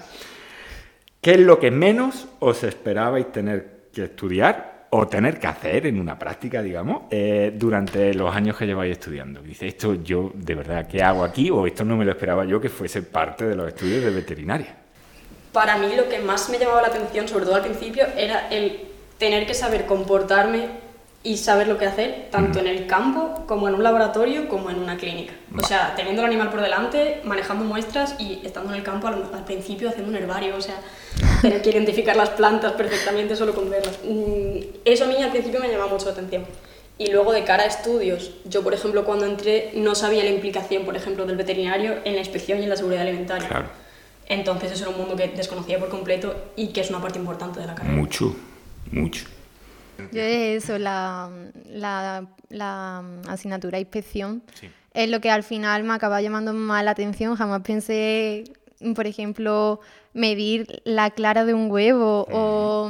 ¿Qué 1.19 1.31
es 1.31 1.39
lo 1.39 1.57
que 1.57 1.71
menos 1.71 2.27
os 2.37 2.63
esperabais 2.63 3.31
tener 3.31 3.87
que 3.91 4.03
estudiar 4.03 4.78
o 4.91 5.07
tener 5.07 5.39
que 5.39 5.47
hacer 5.47 5.85
en 5.85 5.99
una 5.99 6.17
práctica, 6.17 6.61
digamos, 6.61 7.03
eh, 7.11 7.53
durante 7.55 8.13
los 8.13 8.35
años 8.35 8.57
que 8.57 8.65
lleváis 8.65 8.93
estudiando. 8.93 9.41
Dice, 9.41 9.67
esto 9.67 9.95
yo 10.03 10.31
de 10.33 10.55
verdad, 10.55 10.87
¿qué 10.87 11.03
hago 11.03 11.23
aquí? 11.23 11.49
O 11.51 11.67
esto 11.67 11.85
no 11.85 11.95
me 11.95 12.05
lo 12.05 12.11
esperaba 12.11 12.45
yo 12.45 12.59
que 12.59 12.69
fuese 12.69 13.03
parte 13.03 13.45
de 13.45 13.55
los 13.55 13.67
estudios 13.67 14.03
de 14.03 14.09
veterinaria. 14.09 14.75
Para 15.53 15.77
mí 15.77 15.95
lo 15.95 16.09
que 16.09 16.19
más 16.19 16.49
me 16.49 16.57
llamaba 16.57 16.81
la 16.81 16.87
atención, 16.87 17.27
sobre 17.27 17.45
todo 17.45 17.55
al 17.55 17.63
principio, 17.63 18.05
era 18.17 18.49
el 18.49 18.81
tener 19.17 19.45
que 19.45 19.53
saber 19.53 19.85
comportarme 19.85 20.67
y 21.21 21.35
saber 21.35 21.67
lo 21.67 21.77
que 21.77 21.85
hacer, 21.85 22.27
tanto 22.31 22.59
en 22.59 22.67
el 22.67 22.87
campo 22.87 23.43
como 23.45 23.67
en 23.67 23.75
un 23.75 23.83
laboratorio 23.83 24.47
como 24.47 24.69
en 24.69 24.79
una 24.79 24.95
clínica. 24.95 25.33
O 25.57 25.65
sea, 25.65 25.93
teniendo 25.95 26.21
el 26.21 26.27
animal 26.27 26.49
por 26.49 26.61
delante, 26.61 27.19
manejando 27.25 27.65
muestras 27.65 28.15
y 28.19 28.39
estando 28.45 28.71
en 28.71 28.77
el 28.77 28.83
campo 28.83 29.07
al, 29.07 29.43
principio 29.45 29.89
haciendo 29.89 30.11
un 30.11 30.15
herbario, 30.15 30.55
o 30.55 30.61
sea, 30.61 30.75
tener 31.41 31.61
que 31.61 31.71
identificar 31.71 32.15
las 32.15 32.29
plantas 32.29 32.71
perfectamente 32.73 33.35
solo 33.35 33.53
con 33.53 33.69
verlas. 33.69 33.99
Mm, 34.03 34.59
eso 34.85 35.03
a 35.03 35.07
mí 35.07 35.15
al 35.21 35.31
principio 35.31 35.59
me 35.59 35.69
llamaba 35.69 35.91
mucho 35.91 36.05
la 36.05 36.13
atención. 36.13 36.45
Y 36.97 37.11
luego 37.11 37.33
de 37.33 37.43
cara 37.43 37.63
a 37.63 37.67
estudios, 37.67 38.31
yo 38.45 38.61
por 38.61 38.73
ejemplo 38.73 39.03
cuando 39.03 39.25
entré 39.25 39.71
no 39.73 39.95
sabía 39.95 40.23
la 40.23 40.29
implicación, 40.29 40.83
por 40.83 40.95
ejemplo, 40.95 41.25
del 41.25 41.35
veterinario 41.35 41.97
en 42.05 42.13
la 42.13 42.19
inspección 42.19 42.59
y 42.59 42.63
en 42.63 42.69
la 42.69 42.77
seguridad 42.77 43.01
alimentaria. 43.01 43.47
Claro. 43.47 43.67
Entonces 44.27 44.71
eso 44.71 44.83
era 44.83 44.91
un 44.91 44.97
mundo 44.97 45.15
que 45.15 45.27
desconocía 45.27 45.79
por 45.79 45.89
completo 45.89 46.51
y 46.55 46.67
que 46.67 46.81
es 46.81 46.89
una 46.89 47.01
parte 47.01 47.19
importante 47.19 47.59
de 47.59 47.67
la 47.67 47.75
carrera. 47.75 47.95
Mucho, 47.95 48.35
mucho. 48.91 49.25
Yo 50.11 50.21
eso, 50.21 50.77
la, 50.77 51.29
la, 51.65 52.27
la 52.49 53.03
asignatura 53.27 53.79
inspección, 53.79 54.43
es 54.93 55.09
lo 55.09 55.21
que 55.21 55.29
al 55.29 55.43
final 55.43 55.83
me 55.83 55.93
acaba 55.93 56.21
llamando 56.21 56.53
más 56.53 56.83
la 56.83 56.91
atención. 56.91 57.35
Jamás 57.35 57.61
pensé, 57.61 58.45
por 58.95 59.07
ejemplo, 59.07 59.79
medir 60.13 60.81
la 60.83 61.11
clara 61.11 61.45
de 61.45 61.53
un 61.53 61.69
huevo 61.71 62.27
o 62.31 62.89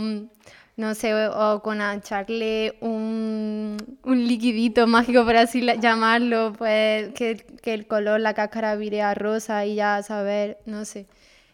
no 0.77 0.95
sé, 0.95 1.13
o 1.13 1.61
con 1.61 1.81
echarle 1.81 2.77
un, 2.79 3.75
un 4.03 4.27
liquidito 4.27 4.87
mágico, 4.87 5.25
por 5.25 5.35
así 5.35 5.61
llamarlo, 5.81 6.53
pues 6.57 7.13
que, 7.15 7.45
que 7.61 7.73
el 7.73 7.85
color, 7.85 8.21
la 8.21 8.33
cáscara 8.33 8.75
vire 8.75 9.01
a 9.01 9.13
rosa 9.13 9.65
y 9.65 9.75
ya 9.75 10.01
saber, 10.03 10.59
no 10.65 10.85
sé 10.85 11.05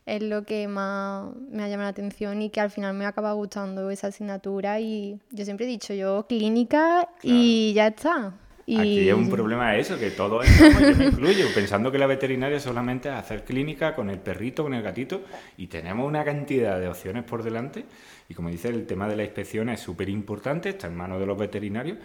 es 0.06 0.22
lo 0.22 0.44
que 0.44 0.68
más 0.68 1.34
me 1.50 1.64
ha 1.64 1.68
llamado 1.68 1.88
la 1.88 1.90
atención 1.90 2.42
y 2.42 2.50
que 2.50 2.62
al 2.62 2.70
final 2.70 2.94
me 2.94 3.06
acaba 3.06 3.34
gustando 3.34 3.90
esa 3.90 4.08
asignatura. 4.08 4.80
Y 4.80 5.20
yo 5.32 5.46
siempre 5.46 5.66
he 5.66 5.70
dicho 5.70 5.94
yo 5.94 6.26
clínica 6.28 7.10
y 7.24 7.74
ya 7.74 7.88
está. 7.88 8.34
Y... 8.68 8.80
Aquí 8.80 9.10
es 9.10 9.16
un 9.16 9.30
problema 9.30 9.76
eso, 9.78 9.98
que 10.00 10.10
todo 10.12 10.42
esto 10.42 10.66
yo 10.80 10.96
me 10.96 11.06
incluyo, 11.06 11.46
pensando 11.54 11.92
que 11.92 12.00
la 12.00 12.08
veterinaria 12.08 12.60
solamente 12.60 13.10
es 13.10 13.16
hacer 13.16 13.44
clínica 13.44 13.94
con 13.94 14.10
el 14.10 14.18
perrito, 14.18 14.64
con 14.64 14.74
el 14.74 14.82
gatito, 14.82 15.22
y 15.56 15.68
tenemos 15.68 16.08
una 16.08 16.24
cantidad 16.24 16.80
de 16.80 16.88
opciones 16.88 17.24
por 17.26 17.44
delante, 17.44 17.86
y 18.28 18.34
como 18.34 18.50
dice, 18.50 18.70
el 18.70 18.88
tema 18.88 19.08
de 19.08 19.18
la 19.18 19.24
inspección 19.24 19.70
es 19.70 19.82
súper 19.82 20.10
importante, 20.10 20.70
está 20.70 20.88
en 20.88 20.96
manos 20.96 21.20
de 21.20 21.28
los 21.28 21.38
veterinarios, 21.38 22.00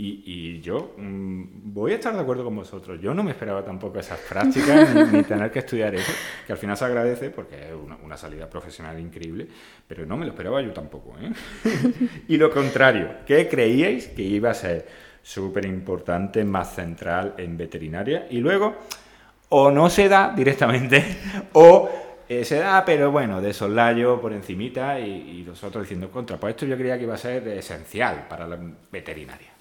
y, 0.00 0.60
yo 0.60 0.94
mm, 0.96 1.72
voy 1.74 1.90
a 1.90 1.94
estar 1.96 2.14
de 2.14 2.20
acuerdo 2.20 2.44
con 2.44 2.54
vosotros. 2.54 3.00
Yo 3.00 3.12
no 3.14 3.24
me 3.24 3.32
esperaba 3.32 3.64
tampoco 3.64 3.98
esas 3.98 4.20
prácticas 4.20 4.94
ni, 5.12 5.24
tener 5.24 5.50
que 5.50 5.58
estudiar 5.58 5.92
eso, 5.96 6.12
que 6.46 6.52
al 6.52 6.58
final 6.58 6.76
se 6.76 6.84
agradece 6.84 7.30
porque 7.30 7.56
es 7.56 7.72
una, 8.04 8.16
salida 8.16 8.48
profesional 8.48 8.98
increíble, 9.00 9.48
pero 9.88 10.06
no 10.06 10.16
me 10.16 10.24
lo 10.24 10.30
esperaba 10.30 10.62
yo 10.62 10.72
tampoco. 10.72 11.16
¿eh? 11.20 11.32
y 12.28 12.36
lo 12.36 12.48
contrario, 12.50 13.08
¿qué 13.26 13.48
creíais 13.48 14.06
que 14.08 14.22
iba 14.22 14.50
a 14.50 14.54
ser 14.54 14.86
súper 15.20 15.64
importante, 15.66 16.44
más 16.44 16.76
central 16.76 17.34
en 17.36 17.56
veterinaria? 17.56 18.28
Y 18.30 18.38
luego, 18.38 18.76
o 19.48 19.72
no 19.72 19.90
se 19.90 20.08
da 20.08 20.32
directamente, 20.34 21.04
o 21.54 21.90
eh, 22.28 22.44
se 22.44 22.60
da, 22.60 22.84
pero 22.84 23.10
bueno, 23.10 23.40
de 23.40 23.52
soslayo 23.52 24.20
por 24.20 24.32
encimita 24.32 25.00
y, 25.00 25.40
y 25.40 25.44
nosotros 25.44 25.82
diciendo 25.82 26.08
contra. 26.08 26.36
Pues 26.36 26.52
esto 26.52 26.66
yo 26.66 26.76
creía 26.76 26.96
que 26.96 27.02
iba 27.02 27.14
a 27.14 27.18
ser 27.18 27.48
esencial 27.48 28.26
para 28.28 28.46
la 28.46 28.58
veterinaria 28.92 29.57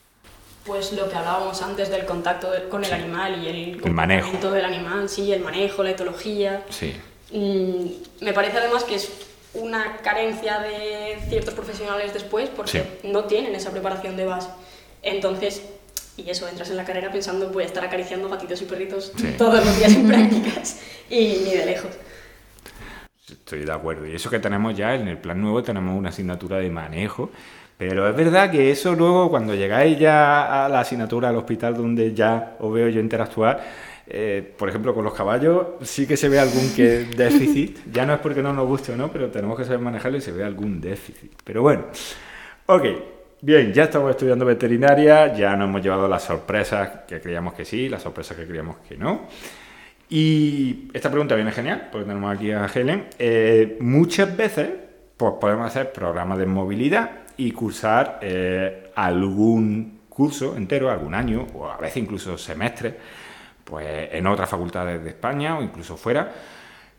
pues 0.68 0.92
lo 0.92 1.10
que 1.10 1.16
hablábamos 1.16 1.62
antes 1.62 1.90
del 1.90 2.06
contacto 2.06 2.50
con 2.70 2.84
el 2.84 2.94
animal 2.94 3.42
y 3.42 3.48
el, 3.48 3.82
el 3.84 3.92
manejo 3.92 4.52
del 4.52 4.66
animal, 4.66 5.08
sí, 5.08 5.32
el 5.32 5.42
manejo, 5.42 5.82
la 5.82 5.92
etología. 5.92 6.64
Sí. 6.70 6.94
Mm, 7.32 8.24
me 8.24 8.34
parece 8.34 8.58
además 8.58 8.84
que 8.84 8.96
es 8.96 9.10
una 9.54 9.98
carencia 9.98 10.60
de 10.60 11.18
ciertos 11.30 11.54
profesionales 11.54 12.14
después 12.14 12.50
porque 12.50 13.00
no 13.04 13.24
tienen 13.24 13.56
esa 13.56 13.72
preparación 13.72 14.18
de 14.18 14.26
base. 14.26 14.50
Entonces, 15.02 15.64
y 16.18 16.30
eso, 16.30 16.48
entras 16.48 16.70
en 16.70 16.78
la 16.78 16.84
carrera 16.84 17.12
pensando 17.12 17.50
voy 17.50 17.64
a 17.64 17.66
estar 17.66 17.84
acariciando 17.84 18.28
gatitos 18.28 18.62
y 18.62 18.66
perritos 18.66 19.14
todos 19.38 19.66
los 19.66 19.78
días 19.78 19.94
en 19.94 20.08
prácticas 20.08 20.82
y 21.10 21.42
ni 21.46 21.52
de 21.52 21.66
lejos. 21.66 21.92
Estoy 23.30 23.66
de 23.66 23.72
acuerdo. 23.72 24.06
Y 24.06 24.16
eso 24.16 24.30
que 24.30 24.40
tenemos 24.40 24.76
ya 24.76 24.96
en 24.96 25.08
el 25.08 25.18
plan 25.18 25.42
nuevo, 25.42 25.64
tenemos 25.64 25.98
una 25.98 26.10
asignatura 26.10 26.58
de 26.58 26.70
manejo 26.70 27.30
pero 27.78 28.10
es 28.10 28.16
verdad 28.16 28.50
que 28.50 28.72
eso 28.72 28.96
luego, 28.96 29.30
cuando 29.30 29.54
llegáis 29.54 30.00
ya 30.00 30.66
a 30.66 30.70
la 30.70 30.80
asignatura 30.80 31.30
al 31.30 31.36
hospital 31.36 31.76
donde 31.76 32.14
ya 32.14 32.56
os 32.60 32.74
veo 32.74 32.90
yo 32.90 33.00
interactuar, 33.00 33.62
eh, 34.10 34.54
por 34.58 34.70
ejemplo, 34.70 34.94
con 34.96 35.04
los 35.04 35.14
caballos 35.14 35.68
sí 35.82 36.08
que 36.08 36.16
se 36.18 36.30
ve 36.30 36.40
algún 36.40 36.74
que 36.76 37.06
déficit. 37.18 37.80
Ya 37.92 38.06
no 38.06 38.14
es 38.14 38.20
porque 38.20 38.42
no 38.42 38.52
nos 38.54 38.66
guste 38.68 38.94
o 38.94 38.98
no, 38.98 39.12
pero 39.12 39.30
tenemos 39.30 39.58
que 39.58 39.66
saber 39.66 39.80
manejarlo 39.80 40.18
y 40.18 40.22
se 40.22 40.32
ve 40.32 40.44
algún 40.44 40.82
déficit. 40.82 41.32
Pero 41.44 41.62
bueno, 41.62 41.84
ok, 42.66 42.84
bien, 43.42 43.72
ya 43.74 43.84
estamos 43.84 44.10
estudiando 44.10 44.46
veterinaria, 44.46 45.36
ya 45.36 45.56
nos 45.56 45.70
hemos 45.70 45.84
llevado 45.84 46.08
las 46.08 46.24
sorpresas 46.24 47.02
que 47.08 47.20
creíamos 47.22 47.54
que 47.54 47.66
sí, 47.66 47.90
las 47.90 48.02
sorpresas 48.02 48.38
que 48.38 48.48
creíamos 48.48 48.78
que 48.88 48.98
no. 48.98 49.28
Y 50.10 50.90
esta 50.94 51.12
pregunta 51.12 51.36
viene 51.36 51.52
genial, 51.52 51.90
porque 51.92 52.08
tenemos 52.08 52.34
aquí 52.34 52.52
a 52.52 52.66
Helen. 52.74 53.08
Eh, 53.20 53.78
muchas 53.82 54.36
veces 54.36 54.70
pues, 55.18 55.34
podemos 55.40 55.68
hacer 55.68 55.92
programas 55.92 56.38
de 56.40 56.46
movilidad 56.46 57.27
y 57.38 57.52
cursar 57.52 58.20
eh, 58.22 58.92
algún 58.96 60.02
curso 60.10 60.58
entero, 60.58 60.90
algún 60.90 61.14
año, 61.14 61.48
o 61.54 61.70
a 61.70 61.78
veces 61.78 61.98
incluso 61.98 62.38
semestre, 62.38 62.98
pues 63.64 64.10
en 64.12 64.26
otras 64.28 64.50
facultades 64.50 65.04
de 65.04 65.10
España 65.10 65.58
o 65.58 65.62
incluso 65.62 65.96
fuera, 65.98 66.32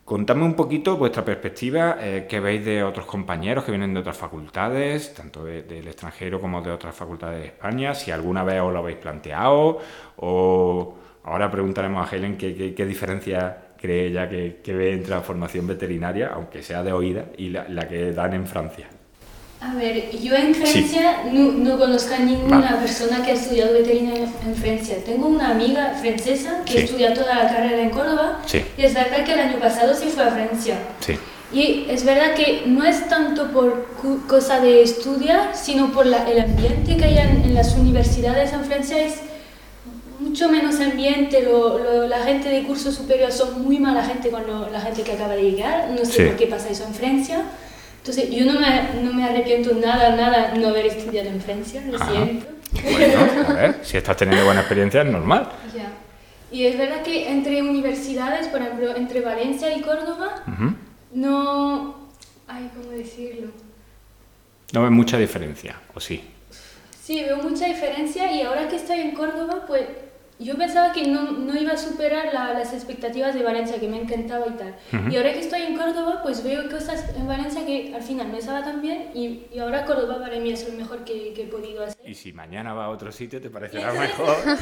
Contadme 0.09 0.45
un 0.45 0.55
poquito 0.55 0.97
vuestra 0.97 1.23
perspectiva, 1.23 1.99
eh, 2.01 2.25
qué 2.27 2.41
veis 2.41 2.65
de 2.65 2.83
otros 2.83 3.05
compañeros 3.05 3.63
que 3.63 3.73
vienen 3.73 3.93
de 3.93 4.01
otras 4.01 4.17
facultades, 4.17 5.13
tanto 5.13 5.45
del 5.45 5.87
extranjero 5.87 6.41
como 6.41 6.63
de 6.63 6.71
otras 6.71 6.95
facultades 6.95 7.41
de 7.41 7.47
España, 7.49 7.95
si 7.95 8.11
alguna 8.11 8.43
vez 8.43 8.59
os 8.63 8.73
lo 8.73 8.79
habéis 8.79 8.97
planteado, 8.97 9.79
o 10.17 10.95
ahora 11.25 11.51
preguntaremos 11.51 12.11
a 12.11 12.17
Helen 12.17 12.39
qué, 12.39 12.87
diferencia 12.87 13.75
cree 13.77 14.07
ella 14.07 14.31
que, 14.31 14.73
ve 14.73 14.95
entre 14.95 15.11
la 15.11 15.21
formación 15.21 15.67
veterinaria, 15.67 16.31
aunque 16.33 16.63
sea 16.63 16.83
de 16.83 16.93
oída, 16.95 17.27
y 17.37 17.51
la 17.51 17.87
que 17.87 18.11
dan 18.13 18.33
en 18.33 18.47
Francia. 18.47 18.89
A 19.61 19.75
ver, 19.75 20.17
yo 20.17 20.37
en 20.37 20.55
Francia 20.55 21.25
no, 21.33 21.51
no, 21.51 21.79
conozco 21.79 22.15
a 22.15 22.19
ninguna 22.19 22.79
persona 22.79 23.25
que 23.25 23.33
ha 23.33 23.35
estudiado 23.35 23.73
veterinaria 23.73 24.29
en 24.47 24.55
Francia. 24.55 24.99
Tengo 25.05 25.27
una 25.27 25.51
amiga 25.51 25.95
francesa 26.01 26.63
que 26.65 26.85
estudia 26.85 27.13
toda 27.13 27.35
la 27.35 27.49
carrera 27.49 27.83
en 27.83 27.91
Córdoba. 27.91 28.41
Y 28.77 28.83
es 28.83 28.95
verdad 28.95 29.25
que 29.25 29.33
el 29.33 29.41
año 29.41 29.59
pasado 29.59 29.95
sí 29.95 30.07
fue 30.15 30.23
a 30.23 30.31
Francia. 30.31 30.79
Y 31.53 31.87
es 31.89 32.05
verdad 32.05 32.35
que 32.35 32.65
no 32.67 32.85
es 32.85 33.09
tanto 33.09 33.51
por 33.51 33.87
cosa 34.29 34.61
de 34.61 34.83
estudiar, 34.83 35.57
sino 35.57 35.93
por 35.93 36.07
la, 36.07 36.31
el 36.31 36.41
ambiente 36.41 36.97
que 36.97 37.05
hay 37.05 37.19
en, 37.19 37.53
las 37.53 37.75
universidades 37.75 38.53
en 38.53 38.65
Francia. 38.65 39.05
Es 39.05 39.15
mucho 40.21 40.49
menos 40.49 40.79
ambiente, 40.79 41.43
lo, 41.43 42.07
la 42.07 42.21
gente 42.21 42.49
de 42.49 42.63
curso 42.63 42.93
superior 42.93 43.33
son 43.33 43.63
muy 43.63 43.81
mala 43.81 44.05
gente 44.05 44.31
con 44.31 44.45
la 44.71 44.81
gente 44.81 45.03
que 45.03 45.13
acaba 45.13 45.35
de 45.35 45.51
llegar, 45.51 45.91
no 45.91 46.05
sé 46.05 46.27
por 46.27 46.37
qué 46.37 46.47
pasa 46.47 46.69
eso 46.69 46.85
en 46.85 46.95
Francia. 46.95 47.43
Entonces, 48.09 48.35
yo 48.35 48.51
no 48.51 48.59
me, 48.59 49.03
no 49.03 49.13
me 49.13 49.23
arrepiento 49.23 49.75
nada, 49.75 50.17
nada 50.17 50.55
no 50.55 50.69
haber 50.69 50.87
estudiado 50.87 51.29
en 51.29 51.43
Francia, 51.43 51.83
lo 51.87 51.99
siento. 51.99 52.47
Bueno, 52.83 53.49
a 53.49 53.53
ver, 53.53 53.81
si 53.83 53.99
estás 53.99 54.17
teniendo 54.17 54.47
buena 54.47 54.61
experiencia 54.61 55.03
es 55.03 55.09
normal. 55.09 55.47
Ya. 55.77 55.93
Y 56.51 56.65
es 56.65 56.79
verdad 56.79 57.03
que 57.03 57.31
entre 57.31 57.61
universidades, 57.61 58.49
por 58.49 58.63
ejemplo, 58.63 58.97
entre 58.97 59.21
Valencia 59.21 59.77
y 59.77 59.83
Córdoba, 59.83 60.43
no... 61.13 62.09
Ay, 62.47 62.71
¿cómo 62.75 62.93
decirlo? 62.93 63.49
No 64.73 64.85
ves 64.85 64.91
mucha 64.91 65.19
diferencia, 65.19 65.77
¿o 65.93 66.01
sí? 66.01 66.25
Sí, 67.05 67.23
veo 67.25 67.37
mucha 67.43 67.67
diferencia 67.67 68.33
y 68.33 68.41
ahora 68.41 68.69
que 68.69 68.77
estoy 68.77 69.01
en 69.01 69.11
Córdoba, 69.11 69.65
pues 69.67 69.83
yo 70.39 70.57
pensaba 70.57 70.93
que 70.93 71.07
no, 71.07 71.33
no 71.33 71.57
iba 71.57 71.73
a 71.73 71.77
superar 71.77 72.33
las 72.33 72.73
expectativas 72.73 73.35
de 73.35 73.43
Valencia, 73.43 73.81
que 73.81 73.89
me 73.89 74.01
encantaba 74.01 74.47
y 74.47 74.53
tal. 74.53 74.77
Y 75.11 75.17
ahora 75.17 75.33
que 75.33 75.41
estoy 75.41 75.63
en 75.63 75.77
Córdoba, 75.77 76.21
pues 76.23 76.45
veo 76.45 76.69
cosas 76.71 77.05
en 77.17 77.27
Valencia 77.27 77.67
que 77.67 77.93
al 77.95 78.03
final 78.03 78.29
me 78.29 78.39
estaba 78.39 78.63
tan 78.63 78.81
bien 78.81 79.11
y, 79.15 79.47
y 79.53 79.59
ahora 79.59 79.85
Córdoba 79.85 80.21
para 80.21 80.39
mí 80.39 80.53
es 80.53 80.69
lo 80.69 80.79
mejor 80.79 81.05
que, 81.05 81.33
que, 81.33 81.43
he 81.43 81.47
podido 81.47 81.85
hacer. 81.85 82.09
Y 82.09 82.15
si 82.15 82.33
mañana 82.33 82.73
va 82.73 82.85
a 82.85 82.89
otro 82.91 83.11
sitio, 83.11 83.41
¿te 83.41 83.51
parecerá 83.51 83.93
mejor? 83.93 84.37
Es 84.49 84.61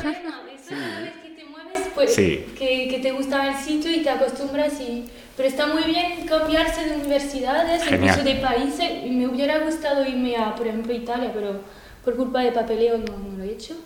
sí. 0.68 0.74
una 0.74 1.00
vez 1.00 1.12
que 1.22 1.30
te 1.30 1.44
mueves, 1.44 1.90
pues 1.94 2.16
que, 2.16 2.88
que, 2.88 2.98
te 3.02 3.12
gusta 3.12 3.46
el 3.48 3.56
sitio 3.56 3.90
y 3.90 4.02
te 4.02 4.10
acostumbras. 4.10 4.80
Y... 4.80 5.04
Pero 5.36 5.48
está 5.48 5.66
muy 5.66 5.82
bien 5.84 6.26
cambiarse 6.26 6.88
de 6.88 6.96
universidades, 6.96 7.82
incluso 7.90 8.22
de 8.22 8.34
países. 8.36 9.10
Me 9.10 9.26
hubiera 9.26 9.58
gustado 9.58 10.04
irme 10.04 10.36
a, 10.36 10.54
por 10.54 10.66
ejemplo, 10.66 10.92
Italia, 10.92 11.30
pero 11.34 11.60
por 12.04 12.16
culpa 12.16 12.40
de 12.40 12.52
papeleo 12.52 12.98
no, 12.98 13.18
no 13.18 13.36
lo 13.36 13.44
he 13.44 13.50
hecho. 13.50 13.76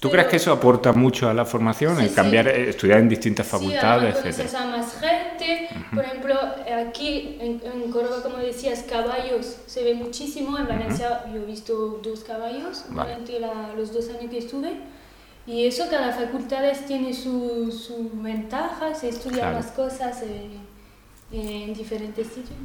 ¿Tú 0.00 0.10
crees 0.10 0.26
que 0.26 0.36
eso 0.36 0.52
aporta 0.52 0.92
mucho 0.92 1.30
a 1.30 1.34
la 1.34 1.46
formación, 1.46 1.98
el 2.00 2.12
cambiar, 2.12 2.46
eh, 2.48 2.68
estudiar 2.68 2.98
en 2.98 3.08
distintas 3.08 3.46
facultades, 3.46 4.16
sí, 4.22 4.28
etcétera? 4.28 4.62
a 4.62 4.66
más 4.66 5.00
gente. 5.00 5.68
Por 5.94 6.04
ejemplo, 6.04 6.34
aquí 6.88 7.38
en, 7.40 7.62
en, 7.64 7.90
Córdoba, 7.90 8.22
como 8.22 8.36
decías, 8.36 8.84
caballos 8.88 9.60
se 9.66 9.82
ve 9.82 9.94
muchísimo. 9.94 10.58
En 10.58 10.68
Valencia 10.68 11.24
yo 11.32 11.40
he 11.40 11.44
visto 11.46 12.00
dos 12.02 12.20
caballos 12.20 12.84
durante 12.90 13.40
los 13.76 13.92
dos 13.92 14.10
años 14.10 14.30
que 14.30 14.38
estuve. 14.38 14.76
Y 15.46 15.66
eso, 15.66 15.84
cada 15.90 16.12
facultad 16.12 16.62
tiene 16.86 17.12
su, 17.12 17.70
su 17.70 18.10
ventaja, 18.14 18.94
se 18.94 19.10
estudian 19.10 19.54
más 19.54 19.66
cosas 19.72 20.22
eh, 20.22 20.48
en 21.32 21.74
diferentes 21.74 22.28
sitios. 22.28 22.58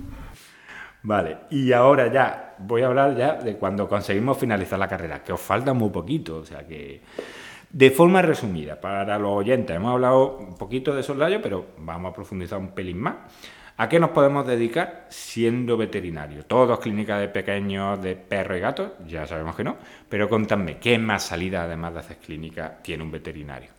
Vale, 1.02 1.38
y 1.50 1.72
ahora 1.72 2.12
ya 2.12 2.56
voy 2.60 2.82
a 2.82 2.88
hablar 2.88 3.16
ya 3.16 3.36
de 3.36 3.56
cuando 3.56 3.88
conseguimos 3.88 4.38
finalizar 4.38 4.78
la 4.78 4.88
carrera, 4.88 5.24
que 5.24 5.32
os 5.32 5.40
falta 5.40 5.74
muy 5.74 5.90
poquito, 5.90 6.38
o 6.38 6.46
sea 6.46 6.68
que 6.68 7.02
de 7.72 7.92
forma 7.92 8.22
resumida, 8.22 8.82
para 8.82 9.18
los 9.20 9.32
oyentes, 9.32 9.76
hemos 9.76 9.94
hablado 9.94 10.38
un 10.38 10.58
poquito 10.58 10.94
de 10.94 11.04
soslayo, 11.04 11.42
pero 11.42 11.68
vamos 11.78 12.12
a 12.12 12.16
profundizar 12.16 12.58
un 12.60 12.70
pelín 12.70 13.00
más. 13.00 13.16
¿A 13.78 13.88
qué 13.88 13.98
nos 13.98 14.10
podemos 14.10 14.46
dedicar 14.46 15.06
siendo 15.08 15.78
veterinario? 15.78 16.44
Todos 16.44 16.80
clínicas 16.80 17.22
de 17.22 17.30
pequeños, 17.30 18.02
de 18.02 18.18
perros 18.18 18.58
y 18.58 18.60
gatos, 18.60 18.92
ya 19.08 19.26
sabemos 19.26 19.56
que 19.56 19.64
no, 19.64 19.78
pero 20.10 20.28
contadme, 20.28 20.80
¿qué 20.80 20.98
más 20.98 21.24
salida 21.24 21.64
además 21.64 21.94
de 21.94 22.00
hacer 22.00 22.18
clínica 22.18 22.80
tiene 22.82 23.04
un 23.04 23.12
veterinario? 23.12 23.70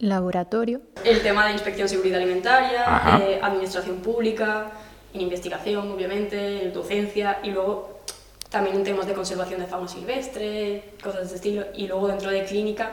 Laboratorio. 0.00 0.80
El 1.04 1.20
tema 1.20 1.46
de 1.46 1.52
inspección 1.52 1.88
seguridad 1.88 2.20
alimentaria, 2.20 3.20
eh, 3.20 3.38
administración 3.40 3.98
pública, 3.98 4.72
en 5.12 5.20
investigación, 5.20 5.90
obviamente, 5.90 6.64
en 6.64 6.72
docencia 6.72 7.40
y 7.42 7.50
luego 7.50 8.00
también 8.48 8.76
en 8.76 8.84
temas 8.84 9.06
de 9.06 9.14
conservación 9.14 9.60
de 9.60 9.66
fauna 9.66 9.88
silvestre, 9.88 10.92
cosas 11.02 11.20
de 11.20 11.24
este 11.26 11.36
estilo. 11.36 11.66
Y 11.74 11.86
luego 11.86 12.08
dentro 12.08 12.30
de 12.30 12.44
clínica, 12.44 12.90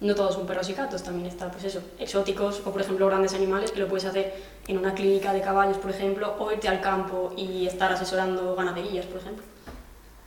no 0.00 0.14
todos 0.14 0.34
son 0.34 0.46
perros 0.46 0.68
y 0.68 0.74
gatos, 0.74 1.02
también 1.02 1.26
está, 1.26 1.50
pues 1.50 1.64
eso, 1.64 1.82
exóticos 1.98 2.62
o, 2.64 2.70
por 2.70 2.80
ejemplo, 2.80 3.06
grandes 3.06 3.34
animales 3.34 3.70
que 3.70 3.80
lo 3.80 3.88
puedes 3.88 4.04
hacer 4.04 4.34
en 4.66 4.78
una 4.78 4.94
clínica 4.94 5.32
de 5.32 5.40
caballos, 5.40 5.78
por 5.78 5.90
ejemplo, 5.90 6.36
o 6.38 6.52
irte 6.52 6.68
al 6.68 6.80
campo 6.80 7.32
y 7.36 7.66
estar 7.66 7.92
asesorando 7.92 8.54
ganaderías, 8.54 9.06
por 9.06 9.20
ejemplo. 9.20 9.44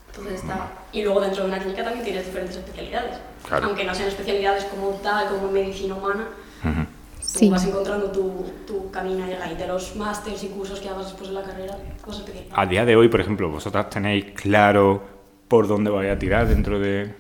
Entonces 0.10 0.42
está... 0.42 0.72
Y 0.92 1.02
luego 1.02 1.22
dentro 1.22 1.44
de 1.44 1.50
una 1.50 1.60
clínica 1.60 1.84
también 1.84 2.06
tienes 2.06 2.26
diferentes 2.26 2.58
especialidades. 2.58 3.18
Aunque 3.50 3.84
no 3.84 3.96
sean 3.96 4.10
especialidades 4.10 4.66
como 4.66 4.90
tal, 4.98 5.28
como 5.28 5.50
medicina 5.52 5.96
humana, 5.96 6.28
Tú 7.40 7.50
vas 7.50 7.66
encontrando 7.66 8.12
tu, 8.12 8.46
tu 8.68 8.92
camino 8.92 9.26
y 9.26 9.56
de 9.56 9.68
los 9.68 9.96
másteres 9.96 10.44
y 10.44 10.48
cursos 10.48 10.80
que 10.80 10.90
hagas 10.90 11.06
después 11.06 11.30
de 11.30 11.36
la 11.36 11.44
carrera, 11.44 11.78
cosas 12.02 12.24
pequeñas. 12.24 12.50
A 12.52 12.66
día 12.66 12.86
de 12.86 12.96
hoy, 12.96 13.10
por 13.10 13.22
ejemplo, 13.22 13.50
¿vosotras 13.50 13.90
tenéis 13.90 14.26
claro 14.36 15.02
por 15.48 15.68
dónde 15.68 15.90
vais 15.90 16.12
a 16.12 16.20
tirar 16.20 16.48
dentro 16.48 16.80
de 16.80 17.14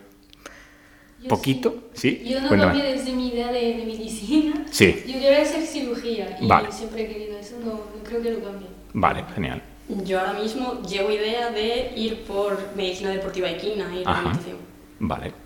poquito? 1.28 1.89
Sí. 1.93 2.23
Yo 2.26 2.41
no 2.41 2.49
cambié 2.49 2.84
desde 2.84 3.13
mi 3.13 3.30
idea 3.30 3.52
de, 3.52 3.84
medicina. 3.86 4.65
Sí. 4.69 5.04
Yo 5.08 5.13
quería 5.13 5.41
hacer 5.41 5.65
cirugía 5.65 6.38
y 6.39 6.71
siempre 6.71 7.04
he 7.04 7.08
querido 7.08 7.38
eso, 7.38 7.56
no, 7.63 7.82
creo 8.04 8.21
que 8.21 8.32
lo 8.32 8.43
cambié. 8.43 8.67
Vale, 8.93 9.26
genial. 9.34 9.62
Yo 10.06 10.19
ahora 10.19 10.34
mismo 10.34 10.82
llevo 10.84 11.12
idea 11.12 11.49
de 11.49 11.91
ir 11.95 12.23
por 12.23 12.58
medicina 12.76 13.10
deportiva 13.10 13.49
equina 13.49 13.93
y 13.93 14.04
rehabilitación. 14.04 14.58
Vale. 14.99 15.42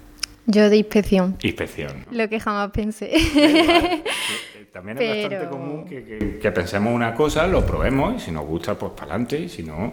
Yo 0.50 0.70
de 0.70 0.78
inspección. 0.78 1.38
Inspección. 1.44 2.06
Lo 2.10 2.30
que 2.30 2.40
jamás 2.40 2.72
pensé. 2.72 3.12
También 4.72 4.98
es 5.02 5.24
bastante 5.24 5.50
común 5.50 5.86
que, 5.86 6.52
pensemos 6.52 6.94
una 6.94 7.14
cosa, 7.14 7.48
lo 7.48 7.66
probemos 7.66 8.16
y 8.16 8.20
si 8.20 8.32
nos 8.32 8.46
gusta, 8.46 8.76
pues 8.76 8.94
para 8.94 9.12
adelante 9.12 9.40
y 9.40 9.50
si 9.50 9.64
no. 9.64 9.92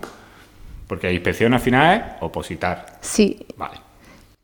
Porque 0.86 1.08
la 1.08 1.12
inspección 1.12 1.54
al 1.54 1.60
final 1.60 1.96
es 1.96 2.22
opositar. 2.22 2.98
Sí. 3.00 3.46
Vale. 3.56 3.80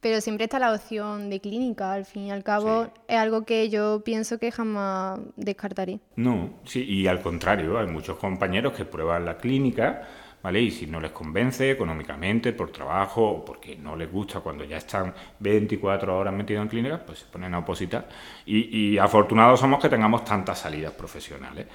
Pero 0.01 0.21
siempre 0.21 0.45
está 0.45 0.59
la 0.59 0.73
opción 0.73 1.31
de 1.31 1.41
clínica, 1.41 1.93
al 1.93 2.07
fin 2.07 2.23
y 2.23 2.31
al 2.33 2.43
cabo 2.43 2.89
es 3.07 3.17
algo 3.17 3.45
que 3.45 3.69
yo 3.69 4.03
pienso 4.03 4.39
que 4.39 4.51
jamás 4.51 5.21
descartaré. 5.37 6.01
No, 6.17 6.55
sí, 6.65 6.83
y 6.83 7.07
al 7.07 7.21
contrario, 7.21 7.79
hay 7.79 7.87
muchos 7.87 8.17
compañeros 8.17 8.73
que 8.73 8.87
prueban 8.87 9.27
la 9.27 9.37
clínica 9.37 10.09
¿vale? 10.43 10.61
Y 10.61 10.71
si 10.71 10.87
no 10.87 11.01
les 11.01 11.11
convence 11.11 11.71
económicamente, 11.71 12.53
por 12.53 12.71
trabajo 12.71 13.23
o 13.23 13.45
porque 13.45 13.77
no 13.77 13.97
les 13.97 14.11
gusta 14.11 14.41
cuando 14.41 14.65
ya 14.65 14.79
están 14.79 15.15
24 15.39 16.17
horas 16.17 16.35
metidos 16.35 16.63
en 16.63 16.69
clínicas, 16.69 17.01
pues 17.07 17.21
se 17.21 17.27
ponen 17.27 17.55
a 17.55 17.59
opositar. 17.59 18.09
Y, 18.47 18.99
afortunados 18.99 19.61
somos 19.61 19.81
que 19.81 19.89
tengamos 19.89 20.25
tantas 20.25 20.59
salidas 20.59 20.93
profesionales. 20.93 21.67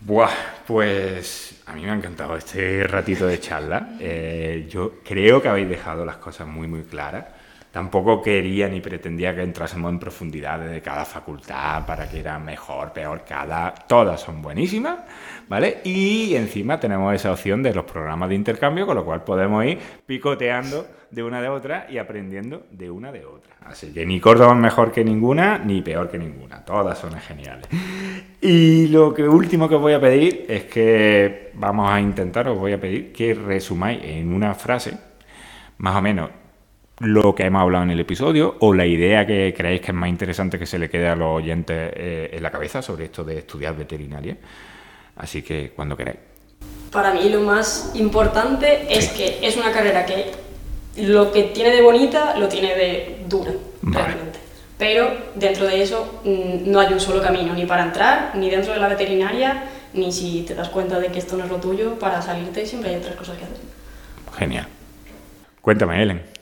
Buah, 0.00 0.30
pues 0.66 1.62
a 1.66 1.72
mí 1.72 1.82
me 1.82 1.90
ha 1.90 1.94
encantado 1.94 2.36
este 2.36 2.84
ratito 2.84 3.26
de 3.26 3.40
charla. 3.40 3.96
Eh, 3.98 4.66
yo 4.70 4.96
creo 5.02 5.40
que 5.40 5.48
habéis 5.48 5.68
dejado 5.68 6.04
las 6.04 6.16
cosas 6.16 6.46
muy, 6.46 6.66
muy 6.66 6.82
claras. 6.82 7.24
Tampoco 7.74 8.22
quería 8.22 8.68
ni 8.68 8.80
pretendía 8.80 9.34
que 9.34 9.42
entrásemos 9.42 9.90
en 9.90 9.98
profundidad 9.98 10.60
de 10.60 10.80
cada 10.80 11.04
facultad 11.04 11.84
para 11.84 12.08
que 12.08 12.20
era 12.20 12.38
mejor, 12.38 12.92
peor, 12.92 13.24
cada. 13.28 13.74
Todas 13.74 14.20
son 14.20 14.40
buenísimas, 14.40 15.00
¿vale? 15.48 15.78
Y 15.82 16.36
encima 16.36 16.78
tenemos 16.78 17.12
esa 17.12 17.32
opción 17.32 17.64
de 17.64 17.74
los 17.74 17.84
programas 17.84 18.28
de 18.28 18.36
intercambio, 18.36 18.86
con 18.86 18.94
lo 18.94 19.04
cual 19.04 19.24
podemos 19.24 19.64
ir 19.64 19.76
picoteando 20.06 20.86
de 21.10 21.24
una 21.24 21.42
de 21.42 21.48
otra 21.48 21.88
y 21.90 21.98
aprendiendo 21.98 22.64
de 22.70 22.92
una 22.92 23.10
de 23.10 23.26
otra. 23.26 23.56
Así 23.64 23.92
que 23.92 24.06
ni 24.06 24.20
Córdoba 24.20 24.52
es 24.52 24.60
mejor 24.60 24.92
que 24.92 25.04
ninguna, 25.04 25.58
ni 25.58 25.82
peor 25.82 26.08
que 26.08 26.18
ninguna. 26.18 26.64
Todas 26.64 26.96
son 26.96 27.18
geniales. 27.18 27.66
Y 28.40 28.86
lo 28.86 29.12
que 29.12 29.24
último 29.24 29.68
que 29.68 29.74
os 29.74 29.80
voy 29.80 29.94
a 29.94 30.00
pedir 30.00 30.46
es 30.48 30.66
que 30.66 31.50
vamos 31.54 31.90
a 31.90 32.00
intentar, 32.00 32.46
os 32.46 32.56
voy 32.56 32.72
a 32.72 32.80
pedir 32.80 33.12
que 33.12 33.34
resumáis 33.34 33.98
en 34.04 34.32
una 34.32 34.54
frase, 34.54 34.96
más 35.78 35.96
o 35.96 36.02
menos, 36.02 36.30
lo 37.00 37.34
que 37.34 37.44
hemos 37.44 37.62
hablado 37.62 37.84
en 37.84 37.90
el 37.90 38.00
episodio 38.00 38.56
o 38.60 38.72
la 38.72 38.86
idea 38.86 39.26
que 39.26 39.52
creéis 39.56 39.80
que 39.80 39.88
es 39.88 39.94
más 39.94 40.08
interesante 40.08 40.58
que 40.58 40.66
se 40.66 40.78
le 40.78 40.88
quede 40.88 41.08
a 41.08 41.16
los 41.16 41.36
oyentes 41.36 41.92
eh, 41.96 42.30
en 42.32 42.42
la 42.42 42.50
cabeza 42.50 42.82
sobre 42.82 43.06
esto 43.06 43.24
de 43.24 43.38
estudiar 43.38 43.76
veterinaria. 43.76 44.36
Así 45.16 45.42
que 45.42 45.72
cuando 45.74 45.96
queráis. 45.96 46.18
Para 46.90 47.12
mí 47.12 47.28
lo 47.28 47.40
más 47.40 47.90
importante 47.94 48.86
es 48.88 49.08
que 49.08 49.38
es 49.42 49.56
una 49.56 49.72
carrera 49.72 50.06
que 50.06 50.30
lo 50.96 51.32
que 51.32 51.44
tiene 51.44 51.70
de 51.70 51.82
bonita 51.82 52.36
lo 52.38 52.48
tiene 52.48 52.74
de 52.76 53.24
dura, 53.28 53.52
realmente. 53.82 54.38
Pero 54.78 55.10
dentro 55.34 55.66
de 55.66 55.82
eso 55.82 56.20
mm, 56.24 56.70
no 56.70 56.80
hay 56.80 56.92
un 56.92 57.00
solo 57.00 57.20
camino, 57.20 57.54
ni 57.54 57.66
para 57.66 57.84
entrar, 57.84 58.32
ni 58.34 58.50
dentro 58.50 58.72
de 58.72 58.78
la 58.78 58.88
veterinaria, 58.88 59.64
ni 59.92 60.12
si 60.12 60.42
te 60.42 60.54
das 60.54 60.68
cuenta 60.68 60.98
de 61.00 61.08
que 61.08 61.18
esto 61.18 61.36
no 61.36 61.44
es 61.44 61.50
lo 61.50 61.56
tuyo, 61.56 61.98
para 61.98 62.22
salirte 62.22 62.66
siempre 62.66 62.90
hay 62.90 62.96
otras 62.96 63.16
cosas 63.16 63.38
que 63.38 63.44
hacer. 63.44 63.56
Genial. 64.38 64.66
Cuéntame, 65.60 66.02
Ellen. 66.02 66.33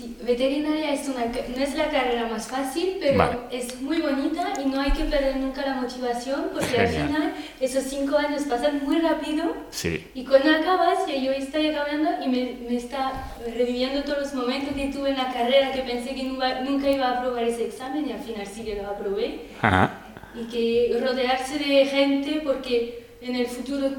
Sí, 0.00 0.16
veterinaria 0.22 0.94
es 0.94 1.06
una, 1.08 1.26
no 1.26 1.62
es 1.62 1.74
la 1.74 1.90
carrera 1.90 2.26
más 2.26 2.48
fácil, 2.48 2.96
pero 3.00 3.46
es 3.50 3.82
muy 3.82 4.00
bonita 4.00 4.54
y 4.64 4.66
no 4.66 4.80
hay 4.80 4.92
que 4.92 5.04
perder 5.04 5.36
nunca 5.36 5.60
la 5.60 5.74
motivación 5.74 6.46
porque 6.54 6.78
al 6.78 6.88
final 6.88 7.34
esos 7.60 7.84
cinco 7.84 8.16
años 8.16 8.44
pasan 8.44 8.82
muy 8.82 8.98
rápido 9.00 9.54
sí. 9.68 10.06
y 10.14 10.24
cuando 10.24 10.52
acabas, 10.52 11.00
yo 11.06 11.32
estoy 11.32 11.68
acabando 11.68 12.12
y 12.24 12.28
me, 12.28 12.56
me, 12.66 12.76
está 12.76 13.30
reviviendo 13.44 14.02
todos 14.02 14.20
los 14.20 14.34
momentos 14.34 14.74
que 14.74 14.86
tuve 14.86 15.10
en 15.10 15.18
la 15.18 15.30
carrera 15.30 15.70
que 15.70 15.82
pensé 15.82 16.14
que 16.14 16.22
nunca, 16.22 16.62
nunca 16.62 16.88
iba 16.88 17.06
a 17.06 17.18
aprobar 17.18 17.44
ese 17.44 17.66
examen 17.66 18.08
y 18.08 18.12
al 18.12 18.20
final 18.20 18.46
sí 18.46 18.64
que 18.64 18.76
lo 18.76 18.88
aprobé. 18.88 19.48
Ajá. 19.60 20.00
Y 20.34 20.44
que 20.44 20.98
rodearse 20.98 21.58
de 21.58 21.84
gente 21.84 22.40
porque 22.42 23.09
en 23.20 23.36
el 23.36 23.46
futuro 23.46 23.90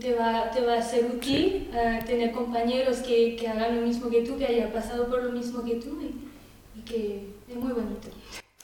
te 0.00 0.14
va, 0.14 0.50
te 0.50 0.64
va 0.64 0.74
a 0.74 0.82
ser 0.82 1.04
útil 1.04 1.70
eh, 1.74 2.00
tener 2.06 2.32
compañeros 2.32 2.98
que, 2.98 3.36
que, 3.36 3.48
hagan 3.48 3.76
lo 3.76 3.86
mismo 3.86 4.08
que 4.08 4.22
tú, 4.22 4.38
que 4.38 4.46
hayan 4.46 4.72
pasado 4.72 5.08
por 5.08 5.22
lo 5.22 5.30
mismo 5.30 5.62
que 5.62 5.74
tú 5.76 6.00
y, 6.00 6.78
y 6.78 6.82
que 6.82 7.34
es 7.48 7.56
muy 7.56 7.72
bonito. 7.72 8.08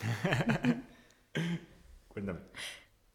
Cuéntame. 2.08 2.40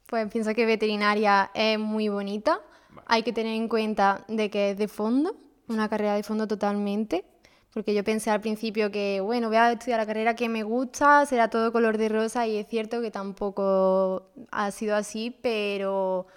Pues 0.06 0.30
pienso 0.30 0.54
que 0.54 0.66
veterinaria 0.66 1.50
es 1.54 1.80
muy 1.80 2.10
bonita. 2.10 2.60
Hay 3.06 3.24
que 3.24 3.34
tener 3.34 3.56
en 3.56 3.68
cuenta 3.68 4.26
de 4.28 4.50
que 4.50 4.72
es 4.72 4.78
de 4.78 4.88
fondo, 4.88 5.36
una 5.70 5.90
carrera 5.90 6.16
de 6.16 6.24
fondo 6.24 6.48
totalmente. 6.48 7.26
Porque 7.74 7.94
yo 7.94 8.04
pensé 8.04 8.30
al 8.30 8.42
principio 8.42 8.92
que, 8.92 9.22
bueno, 9.22 9.48
voy 9.48 9.56
a 9.56 9.72
estudiar 9.72 10.00
la 10.00 10.06
carrera 10.06 10.36
que 10.36 10.50
me 10.50 10.64
gusta, 10.64 11.26
será 11.26 11.50
todo 11.50 11.72
color 11.72 11.98
de 11.98 12.10
rosa 12.10 12.46
y 12.46 12.58
es 12.58 12.68
cierto 12.68 13.02
que 13.02 13.12
tampoco 13.12 14.30
ha 14.52 14.72
sido 14.72 14.98
así, 14.98 15.34
pero 15.42 16.28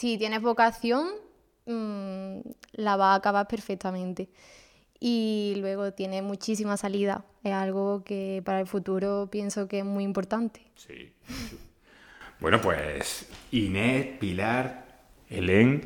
si 0.00 0.16
tienes 0.16 0.40
vocación, 0.40 1.08
mm, 1.66 2.40
la 2.72 2.96
va 2.96 3.12
a 3.12 3.16
acabar 3.16 3.46
perfectamente. 3.46 4.30
Y 4.98 5.56
luego 5.58 5.92
tiene 5.92 6.22
muchísima 6.22 6.78
salida. 6.78 7.26
Es 7.44 7.52
algo 7.52 8.02
que 8.02 8.40
para 8.42 8.60
el 8.60 8.66
futuro 8.66 9.28
pienso 9.30 9.68
que 9.68 9.80
es 9.80 9.84
muy 9.84 10.04
importante. 10.04 10.62
Sí. 10.74 11.12
Bueno, 12.40 12.62
pues 12.62 13.28
Inés, 13.50 14.16
Pilar, 14.18 14.86
Helen, 15.28 15.84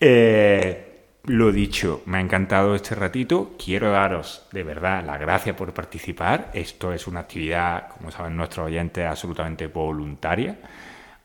eh, 0.00 1.04
lo 1.26 1.52
dicho, 1.52 2.02
me 2.06 2.18
ha 2.18 2.20
encantado 2.20 2.74
este 2.74 2.96
ratito. 2.96 3.54
Quiero 3.64 3.92
daros 3.92 4.48
de 4.50 4.64
verdad 4.64 5.04
las 5.04 5.20
gracias 5.20 5.54
por 5.54 5.72
participar. 5.72 6.50
Esto 6.52 6.92
es 6.92 7.06
una 7.06 7.20
actividad, 7.20 7.90
como 7.90 8.10
saben 8.10 8.36
nuestros 8.36 8.66
oyentes, 8.66 9.06
absolutamente 9.06 9.68
voluntaria. 9.68 10.58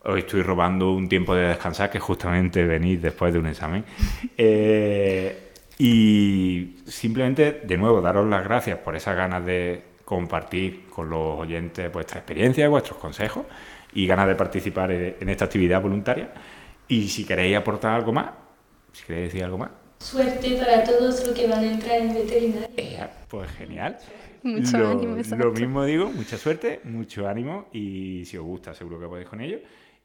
Hoy 0.04 0.20
estoy 0.20 0.42
robando 0.42 0.92
un 0.92 1.08
tiempo 1.08 1.34
de 1.34 1.48
descansar 1.48 1.88
que 1.88 2.00
justamente 2.00 2.64
venís 2.64 3.00
después 3.00 3.32
de 3.32 3.38
un 3.38 3.46
examen. 3.46 3.84
Eh, 4.36 5.50
y 5.78 6.76
simplemente, 6.86 7.62
de 7.64 7.76
nuevo, 7.76 8.00
daros 8.00 8.28
las 8.28 8.44
gracias 8.44 8.78
por 8.78 8.94
esas 8.96 9.16
ganas 9.16 9.44
de 9.44 9.82
compartir 10.04 10.86
con 10.86 11.08
los 11.10 11.40
oyentes 11.40 11.92
vuestra 11.92 12.18
experiencia, 12.18 12.68
vuestros 12.68 12.98
consejos 12.98 13.46
y 13.92 14.06
ganas 14.06 14.28
de 14.28 14.34
participar 14.34 14.90
en 14.92 15.28
esta 15.28 15.46
actividad 15.46 15.80
voluntaria. 15.80 16.32
Y 16.88 17.08
si 17.08 17.24
queréis 17.24 17.56
aportar 17.56 17.94
algo 17.94 18.12
más, 18.12 18.30
si 18.92 19.04
queréis 19.04 19.32
decir 19.32 19.44
algo 19.44 19.58
más. 19.58 19.70
Suerte 19.98 20.56
para 20.56 20.82
todos 20.82 21.26
los 21.26 21.34
que 21.36 21.46
van 21.46 21.60
a 21.60 21.72
entrar 21.72 21.98
en 21.98 22.14
veterinaria. 22.14 22.68
Eh, 22.76 23.08
pues 23.28 23.50
genial. 23.52 23.98
Mucho 24.42 24.78
lo, 24.78 24.90
ánimo. 24.90 25.16
Lo 25.36 25.52
mismo 25.52 25.84
digo, 25.84 26.10
mucha 26.10 26.36
suerte, 26.36 26.80
mucho 26.84 27.28
ánimo 27.28 27.68
y 27.72 28.24
si 28.24 28.36
os 28.36 28.44
gusta 28.44 28.74
seguro 28.74 28.98
que 28.98 29.06
podéis 29.06 29.28
con 29.28 29.40
ello. 29.40 29.58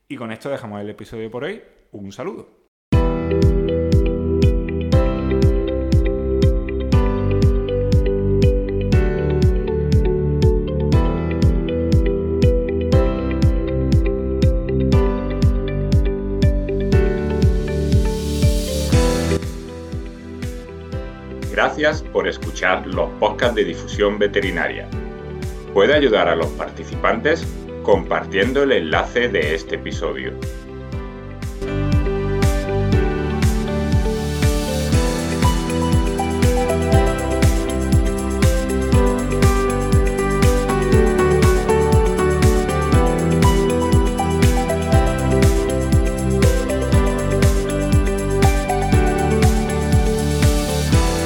Y 0.10 0.16
con 0.16 0.32
esto 0.32 0.50
dejamos 0.50 0.80
el 0.80 0.90
episodio 0.90 1.30
por 1.30 1.44
hoy. 1.44 1.62
Un 1.92 2.14
saludo. 2.14 2.48
Gracias 21.52 22.02
por 22.04 22.28
escuchar 22.28 22.88
los 22.88 23.10
podcasts 23.20 23.56
de 23.56 23.66
difusión 23.66 24.18
veterinaria. 24.18 24.88
Puede 25.74 25.96
ayudar 25.96 26.30
a 26.30 26.36
los 26.36 26.48
participantes 26.52 27.46
compartiendo 27.88 28.64
el 28.64 28.74
enlace 28.74 29.30
de 29.30 29.56
este 29.56 29.76
episodio. 29.76 30.34